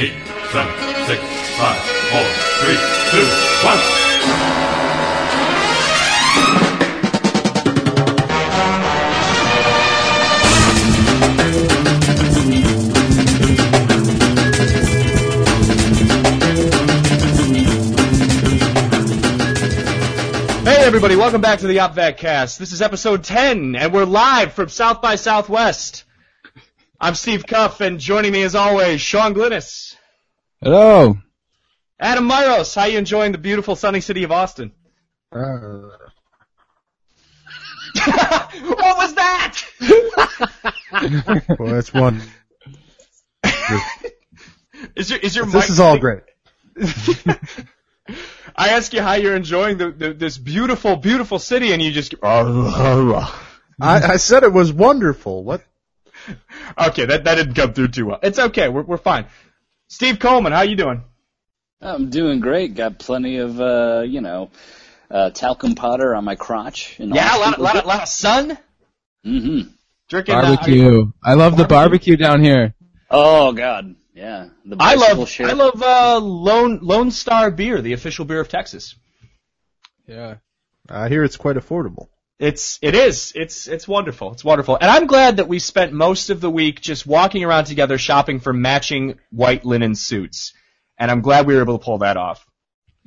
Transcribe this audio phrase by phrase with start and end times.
[0.00, 0.12] eight,
[0.52, 0.72] seven,
[1.06, 1.20] six,
[1.58, 1.80] five,
[2.12, 2.22] four,
[2.62, 2.78] three,
[3.10, 3.26] two,
[3.66, 3.78] one.
[20.64, 22.60] Hey everybody, welcome back to the OpVac cast.
[22.60, 26.04] This is episode 10, and we're live from South by Southwest.
[27.00, 29.87] I'm Steve Cuff, and joining me as always, Sean Glynis.
[30.60, 31.16] Hello.
[32.00, 34.72] Adam Myros, how you enjoying the beautiful sunny city of Austin?
[35.32, 35.38] Uh,
[38.04, 39.58] what was that?
[41.58, 42.22] Well, that's one.
[44.96, 46.22] Is your, is your This mic- is all great.
[48.56, 52.14] I ask you how you're enjoying the, the, this beautiful, beautiful city, and you just
[53.80, 55.44] I, I said it was wonderful.
[55.44, 55.62] What?
[56.78, 58.18] Okay, that, that didn't come through too well.
[58.22, 59.26] It's okay, we're, we're fine.
[59.88, 61.02] Steve Coleman, how you doing?
[61.80, 62.74] I'm doing great.
[62.74, 64.50] Got plenty of, uh, you know,
[65.10, 66.98] uh, talcum powder on my crotch.
[66.98, 68.58] And Yeah, a lot, of- lot, of- lot of sun.
[69.24, 69.70] Mm-hmm.
[70.08, 71.10] Drinking uh, barbecue.
[71.22, 72.74] I love the barbecue down here.
[73.10, 74.48] Oh God, yeah.
[74.64, 75.46] The I love shit.
[75.46, 78.94] I love uh, Lone Lone Star beer, the official beer of Texas.
[80.06, 80.36] Yeah.
[80.88, 82.08] I hear it's quite affordable.
[82.38, 84.32] It's it is it's it's wonderful.
[84.32, 87.64] It's wonderful, and I'm glad that we spent most of the week just walking around
[87.64, 90.52] together shopping for matching white linen suits,
[90.96, 92.46] and I'm glad we were able to pull that off.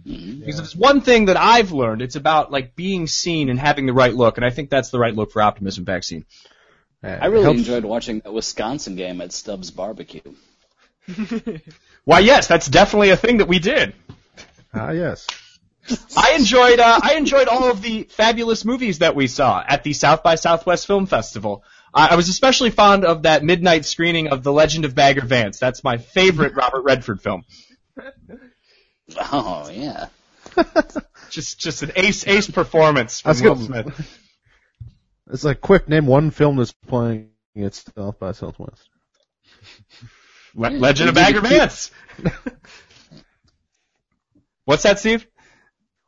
[0.06, 0.40] Mhm.
[0.40, 3.86] Because if it's one thing that I've learned, it's about like being seen and having
[3.86, 6.26] the right look, and I think that's the right look for optimism vaccine.
[7.04, 10.22] I really enjoyed watching that Wisconsin game at Stubbs Barbecue.
[12.04, 13.94] Why, yes, that's definitely a thing that we did.
[14.74, 15.26] Ah, yes.
[16.18, 19.94] I enjoyed uh, I enjoyed all of the fabulous movies that we saw at the
[19.94, 21.64] South by Southwest Film Festival.
[21.94, 25.60] Uh, I was especially fond of that midnight screening of The Legend of Bagger Vance.
[25.60, 27.44] That's my favorite Robert Redford film.
[29.18, 30.08] Oh yeah.
[31.30, 33.56] Just just an ace ace performance from Will.
[33.58, 34.20] Smith.
[35.32, 35.88] It's like quick.
[35.88, 38.90] Name one film that's playing at South by Southwest.
[40.56, 41.92] Le- Legend of Bagger Vance.
[44.66, 45.26] What's that, Steve?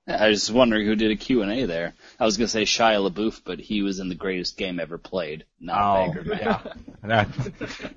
[0.07, 1.93] I was wondering who did a Q&A there.
[2.19, 5.45] I was gonna say Shia LaBeouf, but he was in the greatest game ever played.
[5.61, 6.59] Not Bagger Man.
[6.63, 7.25] Oh, yeah.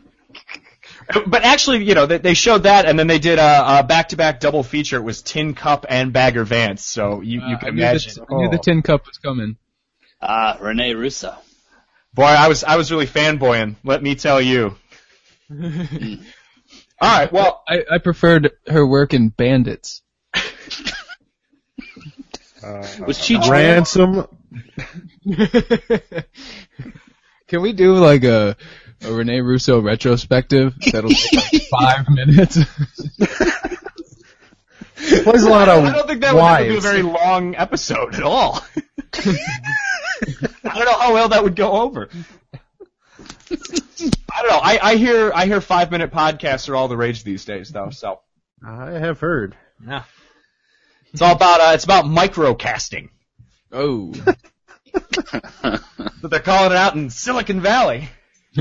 [1.27, 4.39] But actually, you know, they, they showed that, and then they did a, a back-to-back
[4.41, 4.97] double feature.
[4.97, 8.13] It was Tin Cup and Bagger Vance, so you, you Uh, can I imagine.
[8.15, 9.57] the, I knew the tin cup was coming.
[10.23, 11.35] Ah, Rene Russo.
[12.15, 13.77] Boy, I was I was really fanboying.
[13.85, 14.77] Let me tell you.
[15.51, 15.59] All
[17.03, 20.03] right, well, I, I preferred her work in Bandits.
[22.67, 24.27] Uh, Was Cheech Ransom.
[27.49, 28.57] Can we do like a,
[29.03, 30.75] a Rene Russo retrospective?
[30.91, 32.59] That'll take like five minutes.
[34.97, 38.23] Plays a lot of I don't think that would be a very long episode at
[38.23, 38.65] all.
[39.15, 39.35] I
[40.65, 42.09] don't know how well that would go over.
[43.51, 44.59] I don't know.
[44.63, 47.91] I, I hear I hear five minute podcasts are all the rage these days, though.
[47.91, 48.21] So
[48.67, 49.57] I have heard.
[49.87, 50.03] yeah,
[51.13, 53.11] it's all about uh, it's about microcasting.
[53.73, 54.13] oh.
[56.23, 58.09] But they're calling it out in Silicon Valley.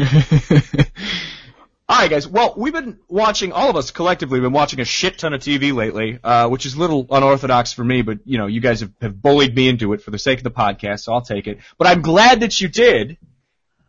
[1.87, 2.27] All right, guys.
[2.27, 5.73] Well, we've been watching, all of us collectively, been watching a shit ton of TV
[5.73, 8.91] lately, uh, which is a little unorthodox for me, but you know, you guys have,
[9.01, 11.59] have bullied me into it for the sake of the podcast, so I'll take it.
[11.77, 13.17] But I'm glad that you did,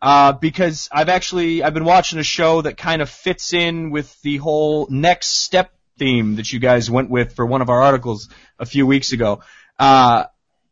[0.01, 4.21] uh, because I've actually, I've been watching a show that kind of fits in with
[4.21, 8.29] the whole next step theme that you guys went with for one of our articles
[8.59, 9.41] a few weeks ago.
[9.79, 10.25] Uh,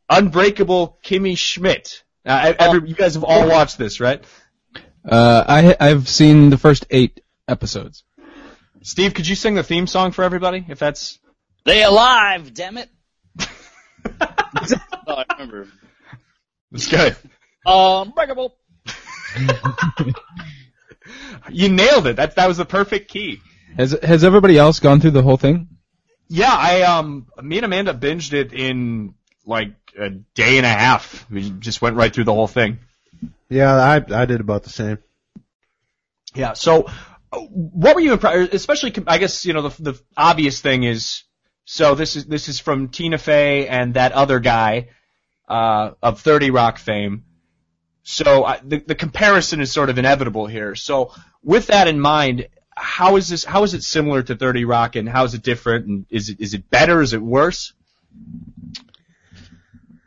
[0.09, 2.03] Unbreakable Kimmy Schmidt.
[2.25, 4.24] Uh, every, you guys have all watched this, right?
[5.08, 8.03] uh, I, I've seen the first eight episodes.
[8.81, 10.66] Steve, could you sing the theme song for everybody?
[10.68, 11.19] If that's
[11.66, 12.90] They alive, damn it.
[13.40, 13.47] oh,
[15.07, 15.68] I remember.
[16.72, 17.16] that's good.
[17.66, 18.56] Unbreakable.
[21.52, 22.16] You nailed it.
[22.16, 23.40] That that was the perfect key.
[23.78, 25.68] Has has everybody else gone through the whole thing?
[26.27, 31.30] Yeah, I um, me and Amanda binged it in like a day and a half.
[31.30, 32.80] We just went right through the whole thing.
[33.50, 34.98] Yeah, I I did about the same.
[36.33, 36.54] Yeah.
[36.54, 36.88] So,
[37.31, 38.54] uh, what were you impressed?
[38.54, 41.24] Especially, I guess you know the the obvious thing is.
[41.68, 44.89] So this is this is from Tina Fey and that other guy
[45.50, 47.25] uh, of Thirty Rock fame.
[48.04, 50.75] So I, the the comparison is sort of inevitable here.
[50.75, 51.12] So
[51.44, 53.44] with that in mind, how is this?
[53.45, 55.86] How is it similar to Thirty Rock, and how is it different?
[55.88, 57.01] And is it is it better?
[57.01, 57.74] Is it worse?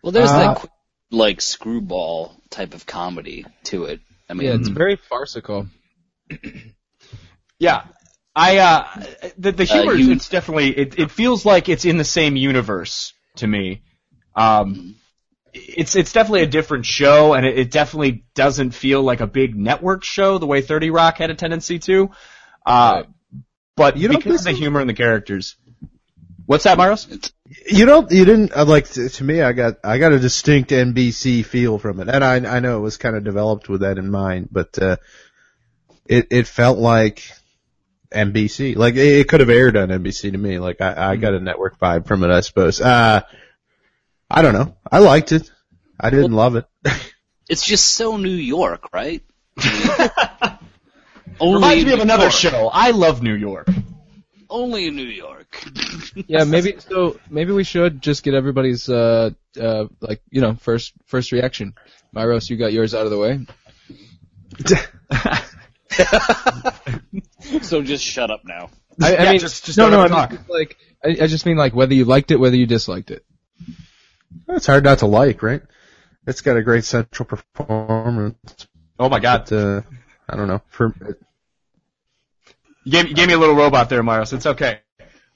[0.03, 0.73] Well, there's Uh, that quick,
[1.11, 4.01] like screwball type of comedy to it.
[4.29, 5.67] I mean, Yeah, it's very farcical.
[7.59, 7.85] Yeah.
[8.37, 8.87] I uh
[9.37, 13.13] the the humor you- it's definitely it it feels like it's in the same universe
[13.37, 13.83] to me.
[14.37, 14.95] Um
[15.53, 19.57] it's it's definitely a different show and it, it definitely doesn't feel like a big
[19.57, 22.11] network show the way 30 Rock had a tendency to.
[22.69, 23.03] Uh
[23.79, 25.57] but You don't because of the humor and the characters.
[26.47, 27.07] What's that, Maros?
[27.71, 28.11] You don't.
[28.11, 29.41] You didn't uh, like to, to me.
[29.41, 29.77] I got.
[29.85, 32.57] I got a distinct NBC feel from it, and I.
[32.57, 34.97] I know it was kind of developed with that in mind, but uh,
[36.09, 37.23] it it felt like
[38.11, 38.77] NBC.
[38.77, 40.59] Like it, it could have aired on NBC to me.
[40.59, 42.31] Like I, I got a network vibe from it.
[42.31, 42.81] I suppose.
[42.81, 43.21] Uh,
[44.31, 44.75] I don't know.
[44.91, 45.51] I liked it.
[46.01, 46.67] I didn't love it.
[47.51, 49.23] It's just so New York, right?
[51.41, 52.33] only Reminds me of another York.
[52.33, 52.71] show.
[52.73, 53.69] I love New York.
[54.51, 55.63] Only in New York.
[56.27, 57.19] Yeah, maybe so.
[57.31, 59.31] Maybe we should just get everybody's uh
[59.61, 61.75] uh like you know first first reaction.
[62.15, 63.47] Myros, you got yours out of the way.
[67.63, 68.71] so just shut up now.
[69.01, 70.03] I, I Yeah, mean, just- just no, no.
[70.03, 70.31] I talk.
[70.33, 73.25] mean, like, I, I just mean like whether you liked it, whether you disliked it.
[74.49, 75.63] It's hard not to like, right?
[76.27, 78.67] It's got a great central performance,
[78.99, 79.47] Oh my god.
[79.49, 79.83] but uh,
[80.29, 80.61] I don't know.
[80.69, 80.95] For
[82.89, 84.33] You gave, you gave me a little robot there, Maros.
[84.33, 84.81] It's okay.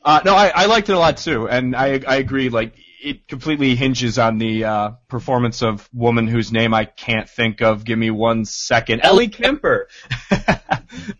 [0.02, 2.48] Uh, no, I, I liked it a lot too, and I I agree.
[2.48, 2.72] Like
[3.02, 7.84] it completely hinges on the uh, performance of woman whose name I can't think of.
[7.84, 9.02] Give me one second.
[9.02, 9.88] Ellie Kemper.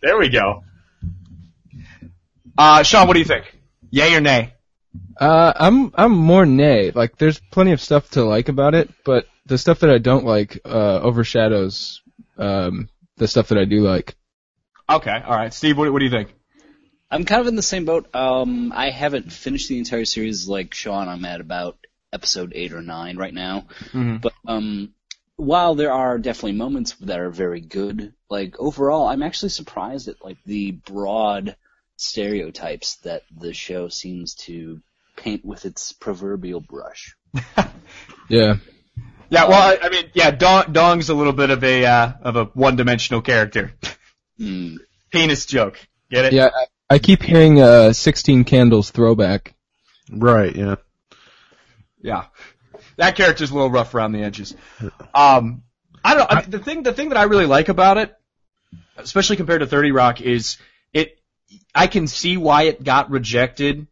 [0.00, 0.64] there we go.
[2.56, 3.55] Uh, Sean, what do you think?
[3.90, 4.55] Yay or nay?
[5.19, 6.93] Uh, I'm I'm more nay.
[6.93, 10.25] Like, there's plenty of stuff to like about it, but the stuff that I don't
[10.25, 12.00] like uh, overshadows
[12.38, 12.88] um,
[13.19, 14.17] the stuff that I do like.
[14.93, 15.53] Okay, all right.
[15.53, 16.35] Steve, what, what do you think?
[17.11, 18.15] I'm kind of in the same boat.
[18.15, 21.09] Um, I haven't finished the entire series like Sean.
[21.09, 21.77] I'm at about
[22.12, 23.67] episode eight or nine right now.
[23.93, 24.21] Mhm.
[24.21, 24.94] But um,
[25.37, 30.25] while there are definitely moments that are very good, like overall, I'm actually surprised at
[30.25, 31.56] like the broad
[31.97, 34.81] stereotypes that the show seems to
[35.17, 37.17] paint with its proverbial brush.
[38.29, 38.56] Yeah.
[39.29, 42.37] Yeah, well, I, I mean, yeah, Dong, Dong's a little bit of a uh, of
[42.37, 43.73] a one-dimensional character.
[44.43, 44.77] Hmm.
[45.11, 45.79] Penis joke.
[46.11, 46.33] Get it?
[46.33, 46.50] Yeah.
[46.55, 49.55] I, I keep hearing uh, 16 Candles throwback.
[50.11, 50.75] right, yeah.
[52.03, 52.25] Yeah,
[52.97, 54.56] that character's a little rough around the edges.
[55.15, 55.62] Um,
[56.05, 56.33] I don't.
[56.33, 58.12] I mean, the thing, the thing that I really like about it,
[58.97, 60.56] especially compared to Thirty Rock, is
[60.93, 61.17] it.
[61.73, 63.87] I can see why it got rejected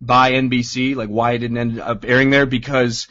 [0.00, 3.06] by NBC, like why it didn't end up airing there, because,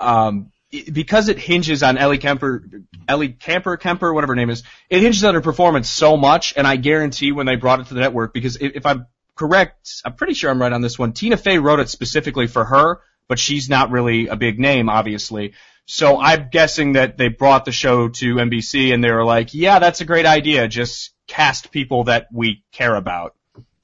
[0.00, 2.64] um, it- because it hinges on Ellie Kemper,
[3.08, 4.62] Ellie Camper, Kemper, whatever her name is.
[4.90, 7.94] It hinges on her performance so much, and I guarantee when they brought it to
[7.94, 11.12] the network, because if, I'm correct, I'm pretty sure I'm right on this one.
[11.12, 15.54] Tina Fey wrote it specifically for her, but she's not really a big name, obviously.
[15.86, 19.78] So I'm guessing that they brought the show to NBC and they were like, yeah,
[19.78, 20.66] that's a great idea.
[20.66, 23.34] Just cast people that we care about.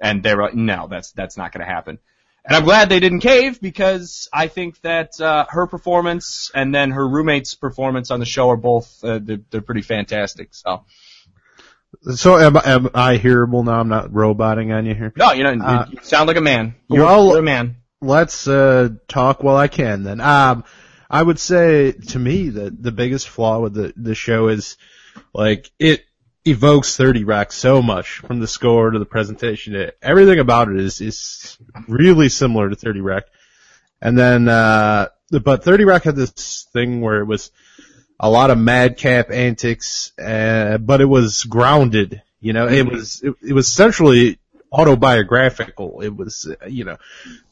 [0.00, 1.98] And they were like, no, that's, that's not going to happen.
[2.44, 6.90] And I'm glad they didn't cave because I think that, uh, her performance and then
[6.92, 10.54] her roommate's performance on the show are both, uh, they're, they're pretty fantastic.
[10.54, 10.84] So,
[12.14, 13.78] So am, am I hearable now?
[13.80, 15.12] I'm not roboting on you here.
[15.16, 16.74] no, you know, Uh, you sound like a man.
[16.88, 17.76] You're, you're a man.
[18.00, 20.20] let's uh talk while I can then.
[20.20, 20.64] Um
[21.10, 24.78] I would say to me that the biggest flaw with the the show is
[25.34, 26.04] like it
[26.44, 29.90] evokes 30 Rock so much from the score to the presentation.
[30.02, 31.58] Everything about it is is
[31.88, 33.24] really similar to 30 Rock.
[34.00, 37.50] And then uh but 30 Rock had this thing where it was
[38.18, 43.34] a lot of madcap antics uh, but it was grounded, you know, it was it,
[43.46, 44.39] it was essentially
[44.72, 46.00] autobiographical.
[46.00, 46.96] It was, uh, you know,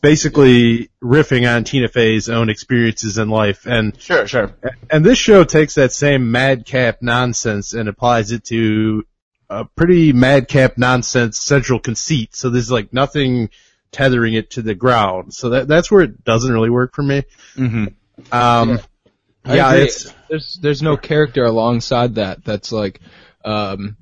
[0.01, 3.67] basically riffing on Tina Fey's own experiences in life.
[3.67, 4.55] And, Sure, sure.
[4.91, 9.05] and this show takes that same madcap nonsense and applies it to
[9.51, 12.37] a pretty madcap nonsense central conceit.
[12.37, 13.51] So there's like nothing
[13.91, 15.35] tethering it to the ground.
[15.35, 17.25] So that, that's where it doesn't really work for me.
[17.57, 17.87] Mm-hmm.
[18.33, 18.81] Um,
[19.45, 23.01] I yeah, it's, there's there's no character alongside that that's like
[23.45, 23.97] um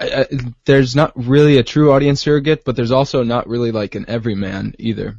[0.00, 0.26] I, I,
[0.64, 4.74] there's not really a true audience surrogate, but there's also not really like an everyman
[4.78, 5.16] either.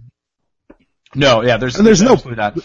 [1.14, 2.58] No, yeah, there's, And there's no- absolutely not.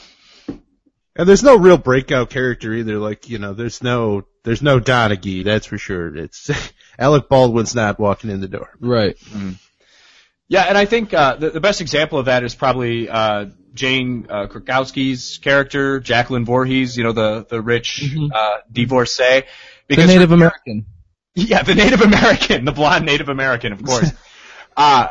[1.17, 2.99] and there's no real breakout character either.
[2.99, 6.17] Like, you know, there's no, there's no Donaghy, that's for sure.
[6.17, 6.51] It's,
[6.99, 8.71] Alec Baldwin's not walking in the door.
[8.81, 9.17] Right.
[10.49, 14.27] Yeah, and I think uh, the, the best example of that is probably uh, Jane
[14.31, 16.97] uh, Krakowski's character, Jacqueline Voorhees.
[16.97, 18.31] You know, the the rich Mhm.
[18.33, 19.41] uh, divorcee.
[19.41, 19.45] The
[19.89, 20.87] Because Native American.
[21.49, 24.11] yeah, the Native American, the blonde Native American, of course.
[24.77, 25.09] uh,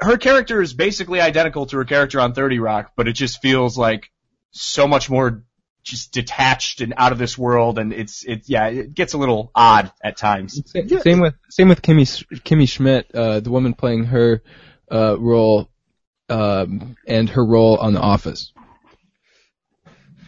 [0.00, 3.76] her character is basically identical to her character on Thirty Rock, but it just feels
[3.78, 4.10] like
[4.50, 5.42] so much more
[5.82, 9.50] just detached and out of this world, and it's it yeah it gets a little
[9.54, 10.60] odd at times.
[10.66, 14.42] Sa- Same with same with Kimmy Sch- Kimmy Schmidt, uh, the woman playing her
[14.92, 15.70] uh, role,
[16.28, 18.52] um, and her role on The Office.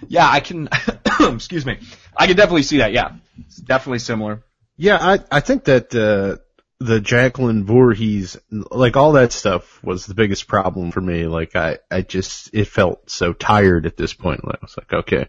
[0.06, 0.70] Yeah, I can.
[1.20, 1.78] excuse me.
[2.16, 2.92] I can definitely see that.
[2.92, 4.42] Yeah, it's definitely similar.
[4.78, 6.40] Yeah, I I think that uh,
[6.78, 11.26] the Jacqueline Voorhees, like all that stuff, was the biggest problem for me.
[11.26, 14.40] Like I I just it felt so tired at this point.
[14.44, 15.26] I was like, okay.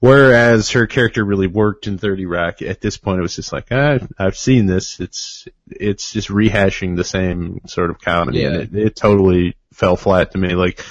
[0.00, 2.60] Whereas her character really worked in 30 Rock.
[2.60, 4.98] At this point, it was just like, ah, I've seen this.
[4.98, 8.62] It's it's just rehashing the same sort of comedy, and Yeah.
[8.62, 10.54] it, it totally fell flat to me.
[10.54, 10.84] Like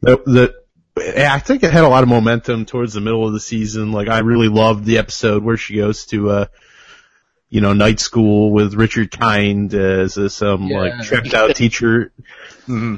[0.00, 0.54] the the
[1.30, 3.92] I think it had a lot of momentum towards the middle of the season.
[3.92, 6.46] Like I really loved the episode where she goes to uh
[7.48, 10.78] you know night school with Richard Kind as uh, some Yeah.
[10.80, 12.12] like tripped out teacher.
[12.66, 12.96] hmm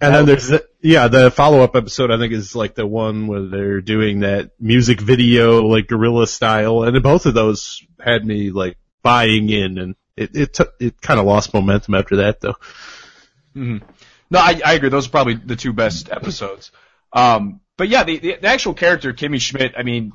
[0.00, 3.26] And then there's the, yeah, the follow up episode I think is like the one
[3.26, 8.24] where they're doing that music video like guerrilla style, and then both of those had
[8.24, 12.40] me like buying in, and it it took it kind of lost momentum after that
[12.40, 12.56] though.
[13.54, 13.78] hmm
[14.30, 14.88] No, I, I agree.
[14.90, 16.70] Those are probably the two best episodes.
[17.12, 20.12] Um, but yeah, the, the, the actual character, Kimmy Schmidt, I mean,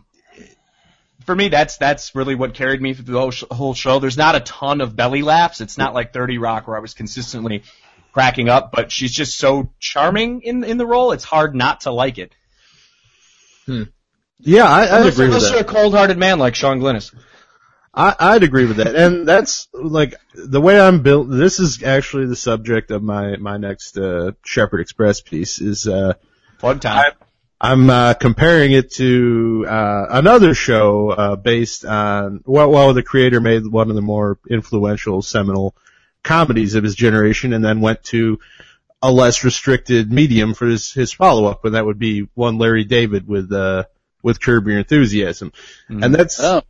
[1.26, 4.00] for me, that's, that's really what carried me through the whole, sh- whole show.
[4.00, 5.62] There's not a ton of belly laughs.
[5.62, 7.64] It's not like 30 Rock where I was consistently
[8.14, 11.12] cracking up, but she's just so charming in, in the role.
[11.12, 12.34] It's hard not to like it.
[14.40, 15.52] Yeah, I, I Unless, agree with that.
[15.52, 17.14] you're a cold-hearted man like Sean Glennis.
[17.94, 18.96] I, I'd agree with that.
[18.96, 21.30] And that's like the way I'm built.
[21.30, 26.14] This is actually the subject of my, my next, uh, Shepherd Express piece is, uh,
[26.60, 27.14] Fun time.
[27.60, 33.40] I'm, uh, comparing it to, uh, another show, uh, based on, well, well, the creator
[33.40, 35.76] made one of the more influential seminal
[36.24, 38.40] comedies of his generation and then went to
[39.02, 41.64] a less restricted medium for his, his follow up.
[41.66, 43.86] And that would be one Larry David with, uh,
[44.22, 45.54] with Curb Your Enthusiasm.
[45.88, 46.64] And that's, Oh,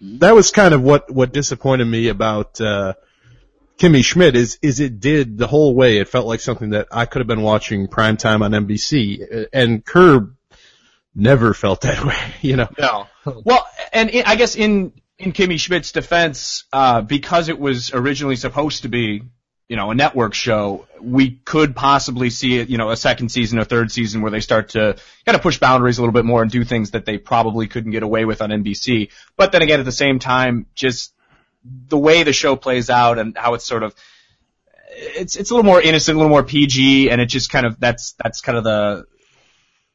[0.00, 2.94] that was kind of what what disappointed me about uh
[3.78, 5.98] Kimmy Schmidt is is it did the whole way.
[5.98, 9.84] It felt like something that I could have been watching primetime on NBC, Uh, and
[9.84, 10.36] Curb
[11.14, 12.34] never felt that way.
[12.40, 13.06] You know, No.
[13.24, 18.36] Well, and i I guess in in Kimmy Schmidt's defense, uh, because it was originally
[18.36, 19.22] supposed to be,
[19.68, 23.58] you know, a network show, we could possibly see it, you know, a second season,
[23.58, 26.42] a third season where they start to kind of push boundaries a little bit more
[26.42, 29.10] and do things that they probably couldn't get away with on NBC.
[29.36, 31.13] But then again, at the same time, just
[31.64, 33.94] the way the show plays out and how it's sort of
[34.96, 37.80] it's it's a little more innocent, a little more PG, and it just kind of
[37.80, 39.06] that's that's kind of the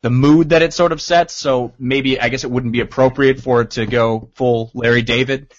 [0.02, 1.34] the mood that it sort of sets.
[1.34, 5.54] So maybe I guess it wouldn't be appropriate for it to go full Larry David.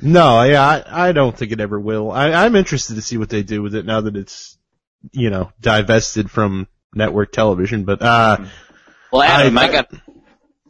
[0.00, 2.10] no, yeah, I, I don't think it ever will.
[2.10, 4.56] I, I'm interested to see what they do with it now that it's
[5.12, 7.84] you know divested from network television.
[7.84, 8.38] But uh,
[9.12, 9.92] well, Adam, I- I, got.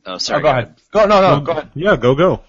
[0.06, 0.40] Oh, sorry.
[0.40, 0.74] Oh, go ahead.
[0.90, 1.70] Go no no go ahead.
[1.74, 2.42] yeah, go go.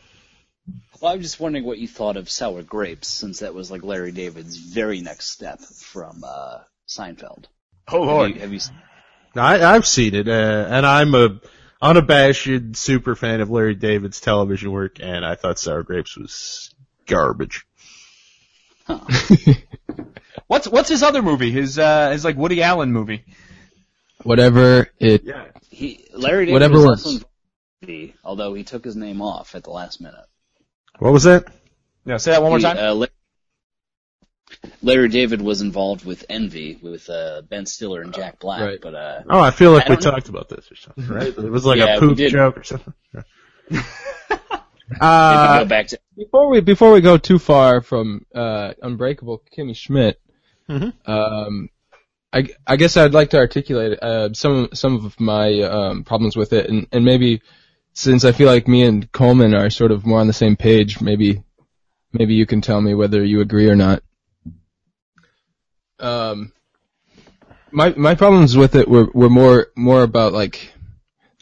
[1.02, 4.12] Well, I'm just wondering what you thought of Sour Grapes, since that was like Larry
[4.12, 7.46] David's very next step from uh, Seinfeld.
[7.88, 8.36] Oh Have lord.
[8.36, 8.60] you, have you
[9.36, 11.40] I, I've seen it, uh, and I'm a
[11.82, 16.74] unabashed super fan of Larry David's television work, and I thought Sour Grapes was
[17.08, 17.66] garbage.
[20.48, 21.52] What's what's his other movie?
[21.52, 23.24] His uh his like Woody Allen movie.
[24.24, 25.24] Whatever it.
[25.24, 25.46] Yeah.
[25.70, 27.06] he Larry David Whatever was works.
[27.06, 27.26] also
[27.82, 30.26] involved, although he took his name off at the last minute.
[31.00, 31.46] What was that?
[32.06, 32.78] Yeah, say that one more He, time.
[32.78, 33.08] uh, La-
[34.84, 38.80] Larry David was involved with Envy with uh, Ben Stiller and Jack Black, Right.
[38.82, 40.12] but uh, Oh, I feel like I we don't know.
[40.12, 41.28] talked about this or something, right?
[41.28, 42.94] It was like Yeah, a poop joke or something.
[43.72, 43.86] if
[45.00, 49.74] Uh, go back to Before we before we go too far from uh, Unbreakable Kimmy
[49.76, 50.20] Schmidt,
[50.70, 50.94] Mhm.
[51.08, 51.70] um,
[52.34, 56.52] I, I guess I'd like to articulate uh, some some of my um, problems with
[56.52, 57.42] it, and, and maybe
[57.94, 61.02] since I feel like me and Coleman are sort of more on the same page,
[61.02, 61.44] maybe
[62.14, 64.04] maybe you can tell me whether you agree or not.
[66.00, 66.52] Um,
[67.72, 70.74] my my problems with it were were more more about like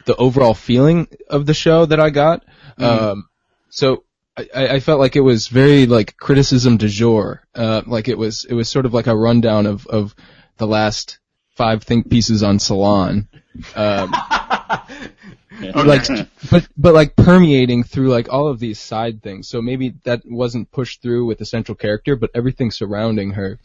[0.04, 2.44] the overall feeling of the show that I got.
[2.78, 3.28] Um,
[3.68, 4.04] so
[4.36, 7.42] I, I felt like it was very like criticism du jour.
[7.54, 10.14] Uh, like it was it was sort of like a rundown of of
[10.56, 11.18] the last
[11.56, 13.28] five think pieces on Salon.
[13.74, 14.14] Um,
[15.60, 16.06] like
[16.50, 19.48] but but like permeating through like all of these side things.
[19.48, 23.58] So maybe that wasn't pushed through with the central character, but everything surrounding her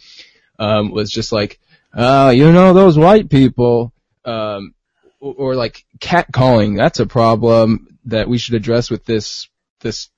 [0.60, 1.60] um, was just like,
[1.94, 3.94] uh, you know, those white people,
[4.26, 4.74] um,
[5.20, 6.78] or, or like catcalling.
[6.78, 9.50] That's a problem that we should address with this
[9.82, 10.10] this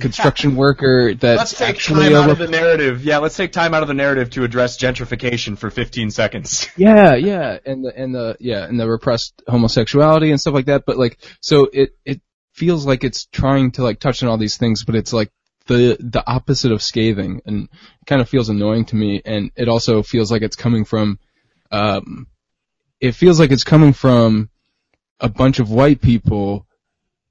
[0.00, 3.04] construction worker that's Let's take actually time out of the narrative.
[3.04, 6.68] Yeah, let's take time out of the narrative to address gentrification for 15 seconds.
[6.76, 10.84] Yeah, yeah, and the and the yeah, and the repressed homosexuality and stuff like that.
[10.86, 12.20] But like, so it it
[12.52, 15.30] feels like it's trying to like touch on all these things, but it's like
[15.66, 19.20] the the opposite of scathing, and it kind of feels annoying to me.
[19.24, 21.18] And it also feels like it's coming from,
[21.72, 22.28] um,
[23.00, 24.50] it feels like it's coming from
[25.18, 26.67] a bunch of white people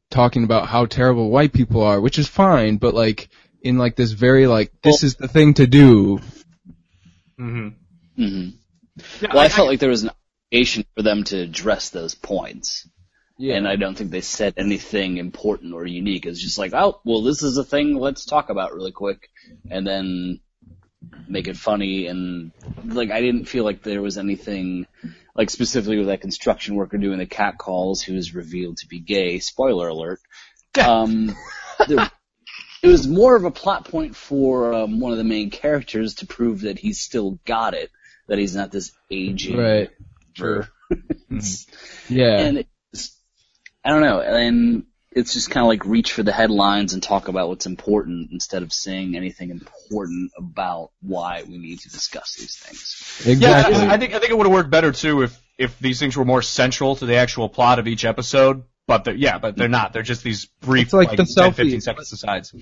[0.10, 3.30] talking about how terrible white people are, which is fine, but like
[3.62, 6.20] in like this very like this is the thing to do.
[7.40, 7.68] Mm-hmm.
[8.22, 8.50] Mm-hmm.
[9.22, 10.12] Yeah, Well, I, felt like there was an
[10.52, 12.88] obligation for them to address those points.
[13.38, 13.56] Yeah.
[13.56, 16.26] And I don't think they said anything important or unique.
[16.26, 17.96] It's just like, oh, well, this is a thing.
[17.96, 19.30] Let's talk about really quick,
[19.70, 20.40] and then
[21.28, 22.08] make it funny.
[22.08, 22.52] And
[22.84, 24.88] like, I didn't feel like there was anything,
[25.38, 29.00] like specifically with that construction worker doing the cat calls, who is revealed to be
[29.00, 29.40] gay.
[29.40, 30.20] Spoiler alert.
[30.78, 31.36] Um,
[31.88, 32.12] there,
[32.84, 36.28] it was more of a plot point for um, one of the main characters to
[36.28, 37.90] prove that he's still got it,
[38.28, 39.58] that he's not this aging.
[39.58, 39.90] right.
[40.34, 40.68] Sure.
[42.10, 42.38] Yeah.
[42.40, 43.18] and it's,
[43.84, 44.84] I don't know, and
[45.18, 48.62] it's just kind of like reach for the headlines and talk about what's important instead
[48.62, 53.42] of saying anything important about why we need to discuss these things.
[53.42, 56.16] Yeah, I think I think it would have worked better too if if these things
[56.16, 58.64] were more central to the actual plot of each episode.
[58.86, 59.92] But they're, yeah, but they're not.
[59.92, 61.56] They're just these brief, It's like like, the 10, selfie.
[61.56, 62.56] 15 seconds asides.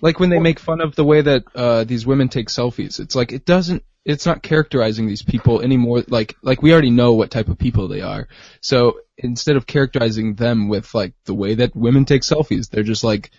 [0.00, 3.00] like when they make fun of the way that uh these women take selfies.
[3.00, 7.12] It's like it doesn't it's not characterizing these people anymore like like we already know
[7.12, 8.28] what type of people they are.
[8.62, 13.04] So instead of characterizing them with like the way that women take selfies, they're just
[13.04, 13.30] like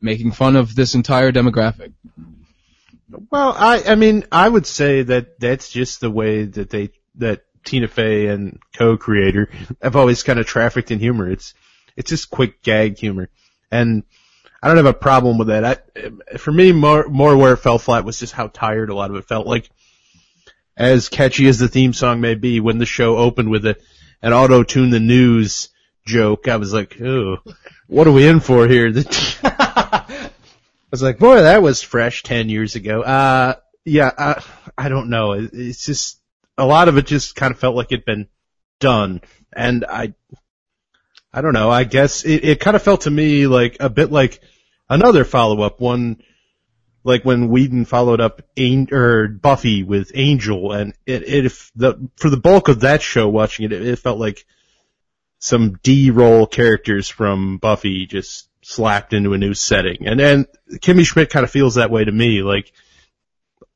[0.00, 1.92] making fun of this entire demographic.
[3.30, 7.44] Well, I, I mean, I would say that that's just the way that they, that
[7.64, 9.48] Tina Fey and co-creator
[9.80, 11.30] have always kind of trafficked in humor.
[11.30, 11.54] It's,
[11.96, 13.28] it's just quick gag humor.
[13.70, 14.02] And
[14.60, 15.64] I don't have a problem with that.
[15.94, 19.10] I, for me, more, more where it fell flat was just how tired a lot
[19.10, 19.46] of it felt.
[19.46, 19.70] Like,
[20.76, 23.76] as catchy as the theme song may be, when the show opened with a,
[24.24, 25.68] an auto-tune the news
[26.06, 27.36] joke, I was like, oh,
[27.88, 28.86] what are we in for here?
[29.44, 30.30] I
[30.90, 33.02] was like, boy, that was fresh 10 years ago.
[33.02, 34.42] Uh, yeah, I,
[34.78, 35.32] I don't know.
[35.32, 36.18] It, it's just,
[36.56, 38.28] a lot of it just kind of felt like it'd been
[38.80, 39.20] done.
[39.52, 40.14] And I,
[41.30, 44.10] I don't know, I guess it, it kind of felt to me like a bit
[44.10, 44.40] like
[44.88, 46.22] another follow-up one,
[47.04, 52.08] like when Whedon followed up An- or Buffy with Angel and it, it, if the,
[52.16, 54.46] for the bulk of that show watching it, it, it felt like
[55.38, 60.06] some D-roll characters from Buffy just slapped into a new setting.
[60.06, 62.42] And then Kimmy Schmidt kind of feels that way to me.
[62.42, 62.72] Like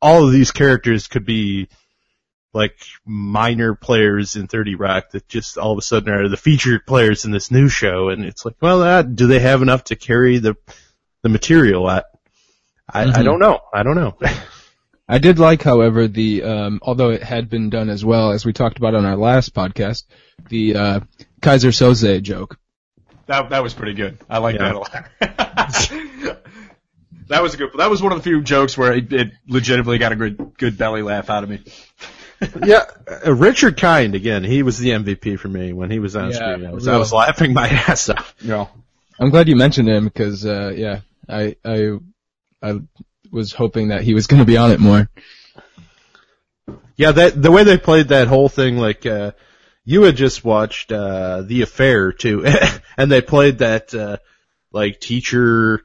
[0.00, 1.68] all of these characters could be
[2.54, 6.86] like minor players in 30 Rock that just all of a sudden are the featured
[6.86, 8.08] players in this new show.
[8.08, 10.56] And it's like, well, uh, do they have enough to carry the,
[11.22, 12.06] the material at?
[12.88, 13.24] I, I Mhm.
[13.24, 13.61] don't know.
[13.72, 14.16] I don't know.
[15.11, 18.53] I did like, however, the um, although it had been done as well as we
[18.53, 20.05] talked about on our last podcast,
[20.48, 21.01] the uh,
[21.40, 22.59] Keyser Soze joke.
[23.27, 24.18] That that was pretty good.
[24.29, 24.72] I like Yeah.
[24.72, 26.38] that a lot.
[27.29, 27.70] that was a good.
[27.79, 30.79] That was one of the few jokes where it, it legitimately got a good good
[30.79, 31.62] belly laugh out of me.
[32.64, 32.85] yeah,
[33.27, 34.44] uh, Richard Kind again.
[34.44, 36.66] He was the MVP for me when he was on Yeah, screen.
[36.66, 36.94] I was, real.
[36.96, 38.35] I was laughing my ass off.
[38.44, 38.68] No.
[39.18, 41.98] I'm glad you mentioned him because uh, yeah, I I
[42.62, 42.80] I
[43.30, 45.08] was hoping that he was going to be on it more.
[46.96, 49.32] Yeah, that the way they played that whole thing, like uh
[49.84, 52.44] you had just watched uh The Affair too,
[52.96, 54.16] and they played that uh
[54.72, 55.82] like teacher,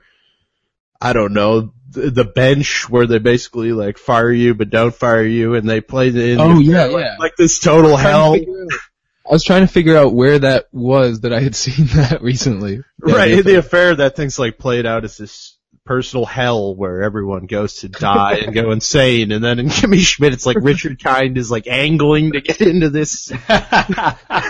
[0.99, 5.23] I don't know, the, the bench where they basically like fire you but don't fire
[5.25, 7.15] you, and they played it in Oh, The yeah, like, yeah.
[7.19, 8.35] like this total hell.
[8.35, 12.81] I was trying to figure out where that was that I had seen that recently.
[13.05, 15.52] Yeah, right, the- in The Affair, that thing's like played out as this
[15.85, 20.33] personal hell where everyone goes to die and go insane, and then in Kimmy Schmidt,
[20.33, 23.31] it's like Richard Kind is like angling to get into this.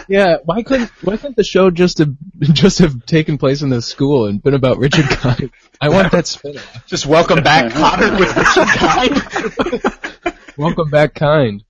[0.07, 3.81] Yeah, why couldn't why couldn't the show just have just have taken place in the
[3.81, 5.51] school and been about Richard Kind?
[5.79, 6.85] I want that spin off.
[6.87, 10.35] Just welcome back Kotter with Richard Kind.
[10.57, 11.63] Welcome back, Kind.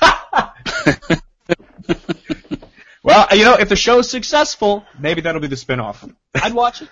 [3.02, 6.08] well, you know, if the show's successful, maybe that'll be the spinoff.
[6.34, 6.88] I'd watch it.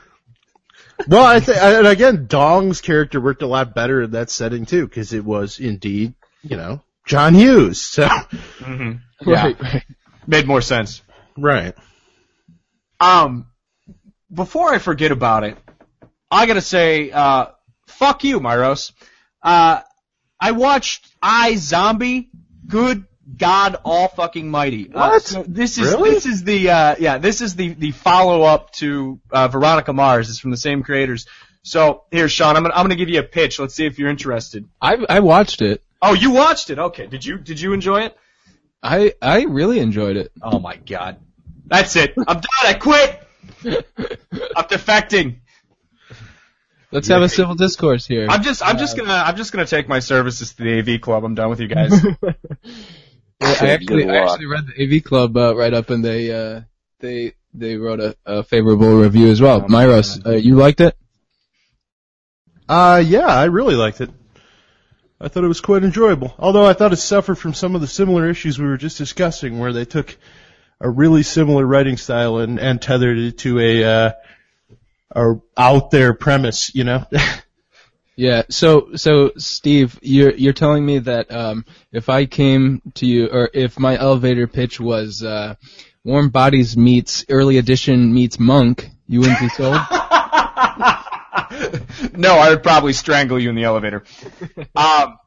[1.08, 4.86] Well, I think, and again, Dong's character worked a lot better in that setting too,
[4.86, 7.80] because it was indeed, you know, John Hughes.
[7.80, 8.92] So, Mm-hmm.
[9.30, 9.84] Yeah, Right, right.
[10.26, 11.02] made more sense.
[11.36, 11.74] right.
[13.00, 13.46] Um,
[14.32, 15.56] before I forget about it,
[16.30, 17.46] I gotta say, uh,
[17.86, 18.92] fuck you, Myros.
[19.42, 19.80] Uh,
[20.40, 22.28] I watched iZombie.
[22.66, 23.04] Good
[23.36, 24.92] God, all fucking mighty.
[24.92, 25.22] Uh, What?
[25.22, 26.10] so this is Really?
[26.10, 30.30] this is the uh, yeah this is the the follow up to uh, Veronica Mars.
[30.30, 31.26] It's from the same creators.
[31.62, 33.58] So here, Sean, I'm gonna I'm gonna give you a pitch.
[33.58, 34.68] Let's see if you're interested.
[34.80, 35.82] I I watched it.
[36.00, 36.78] Oh, you watched it?
[36.78, 37.06] Okay.
[37.08, 38.16] Did you did you enjoy it?
[38.82, 40.30] I I really enjoyed it.
[40.40, 41.16] Oh my god.
[41.66, 42.14] That's it.
[42.16, 42.44] I'm done.
[42.62, 43.20] I quit.
[43.64, 45.38] I'm defecting.
[46.92, 48.28] Let's have a civil discourse here.
[48.30, 51.24] I'm just I'm just gonna I'm just gonna take my services to the AV club.
[51.24, 51.90] I'm done with you guys.
[53.40, 56.62] I actually, I actually read the AV Club uh, write up, and they uh,
[57.00, 59.62] they they wrote a, a favorable review as well.
[59.62, 60.96] Oh, Myros, uh, you liked it?
[62.68, 64.10] Uh, yeah, I really liked it.
[65.20, 66.34] I thought it was quite enjoyable.
[66.38, 69.58] Although I thought it suffered from some of the similar issues we were just discussing,
[69.58, 70.16] where they took
[70.80, 74.12] a really similar writing style and, and tethered it to a, uh,
[75.12, 77.06] a out there premise, you know?
[78.16, 78.42] Yeah.
[78.48, 83.50] So so Steve, you're you're telling me that um, if I came to you, or
[83.52, 85.54] if my elevator pitch was uh,
[86.02, 89.74] Warm Bodies meets Early Edition meets Monk, you wouldn't be sold.
[92.16, 94.04] no, I would probably strangle you in the elevator.
[94.74, 95.18] Um,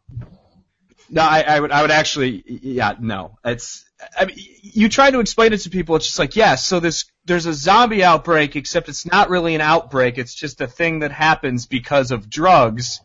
[1.10, 3.40] no, I, I would, I would actually, yeah, no.
[3.44, 3.84] It's,
[4.18, 7.06] I mean, you try to explain it to people, it's just like, yes, so this,
[7.26, 11.12] there's a zombie outbreak, except it's not really an outbreak, it's just a thing that
[11.12, 13.02] happens because of drugs,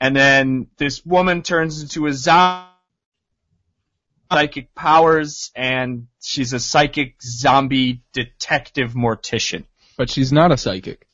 [0.00, 2.68] and then this woman turns into a zombie,
[4.30, 9.64] psychic powers, and she's a psychic zombie detective mortician.
[9.96, 11.06] but she's not a psychic.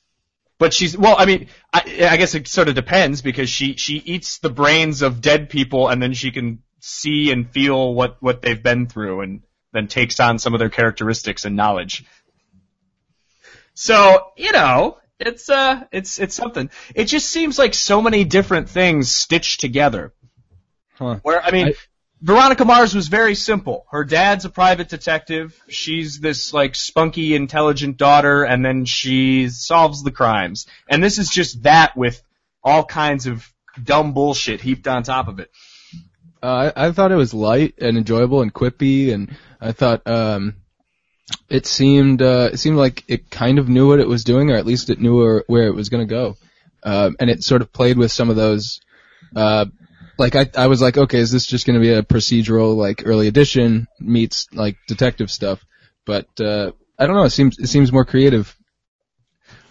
[0.59, 1.17] But she's well.
[1.19, 5.03] I mean, I, I guess it sort of depends because she she eats the brains
[5.03, 9.23] of dead people and then she can see and feel what what they've been through
[9.23, 9.43] and
[9.73, 12.05] then takes on some of their characteristics and knowledge.
[13.73, 16.69] So you know, it's uh, it's it's something.
[16.95, 20.13] It just seems like so many different things stitched together.
[20.95, 21.19] Huh.
[21.23, 21.69] Where I mean.
[21.69, 21.75] I-
[22.21, 23.85] Veronica Mars was very simple.
[23.91, 25.61] Her dad's a private detective.
[25.69, 30.67] She's this like spunky, intelligent daughter, and then she solves the crimes.
[30.89, 32.23] And this is just that with
[32.63, 33.47] all kinds of
[33.83, 35.51] dumb bullshit heaped on top of it.
[36.45, 40.57] Uh, I, I thought it was light and enjoyable and quippy, and I thought um,
[41.49, 44.57] it seemed uh, it seemed like it kind of knew what it was doing, or
[44.57, 46.37] at least it knew where, where it was going to go,
[46.83, 48.83] um, and it sort of played with some of those.
[49.35, 49.65] Uh,
[50.19, 53.05] like I, I was like, okay, is this just going to be a procedural like
[53.07, 55.65] early edition meets like detective stuff?
[56.05, 57.25] But uh, I don't know.
[57.25, 58.55] It seems it seems more creative.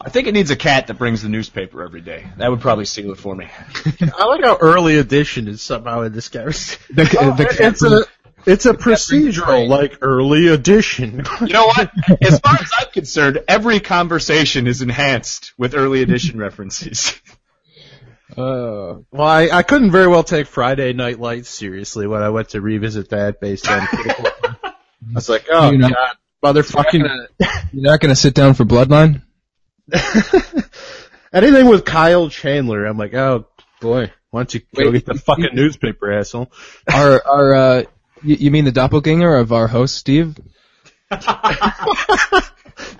[0.05, 2.25] I think it needs a cat that brings the newspaper every day.
[2.37, 3.47] That would probably seal it for me.
[4.17, 6.77] I like how early edition is somehow in this character.
[6.89, 8.05] The, the it's a,
[8.45, 11.23] it's a procedural, like early edition.
[11.41, 11.89] You know what?
[12.21, 17.13] As far as I'm concerned, every conversation is enhanced with early edition references.
[18.37, 22.49] uh, Well, I, I couldn't very well take Friday Night Lights seriously when I went
[22.49, 23.79] to revisit that based on.
[23.91, 24.73] I
[25.15, 27.27] was like, oh You know- god, motherfucking
[27.71, 29.21] you're not going to sit down for Bloodline.
[31.33, 32.85] anything with Kyle Chandler.
[32.85, 33.47] I'm like, oh
[33.81, 36.51] boy, why don't you go Wait, get the fucking newspaper, asshole?
[36.93, 37.83] Our our uh,
[38.23, 40.37] you, you mean the doppelganger of our host Steve?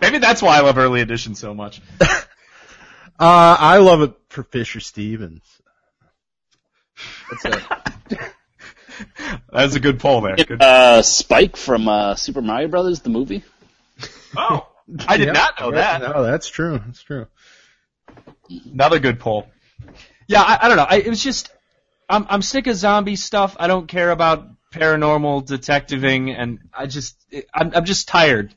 [0.01, 1.81] Maybe that's why I love early edition so much.
[2.01, 5.41] Uh, I love it for Fisher Stevens.
[9.51, 10.35] That's a good poll there.
[10.35, 10.61] Good.
[10.61, 13.43] Uh, Spike from uh, Super Mario Brothers, the movie.
[14.35, 14.67] Oh,
[15.07, 15.33] I did Yep.
[15.33, 16.01] not know that.
[16.01, 16.79] No, that's true.
[16.85, 17.27] That's true.
[18.71, 19.47] Another good poll.
[20.27, 20.85] Yeah, I, I don't know.
[20.87, 21.51] I, it was just
[22.09, 23.55] I'm I'm sick of zombie stuff.
[23.59, 28.53] I don't care about paranormal detectiving, and I just it, I'm I'm just tired.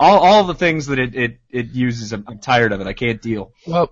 [0.00, 2.86] All all the things that it it it uses, I'm, I'm tired of it.
[2.86, 3.52] I can't deal.
[3.66, 3.90] Well,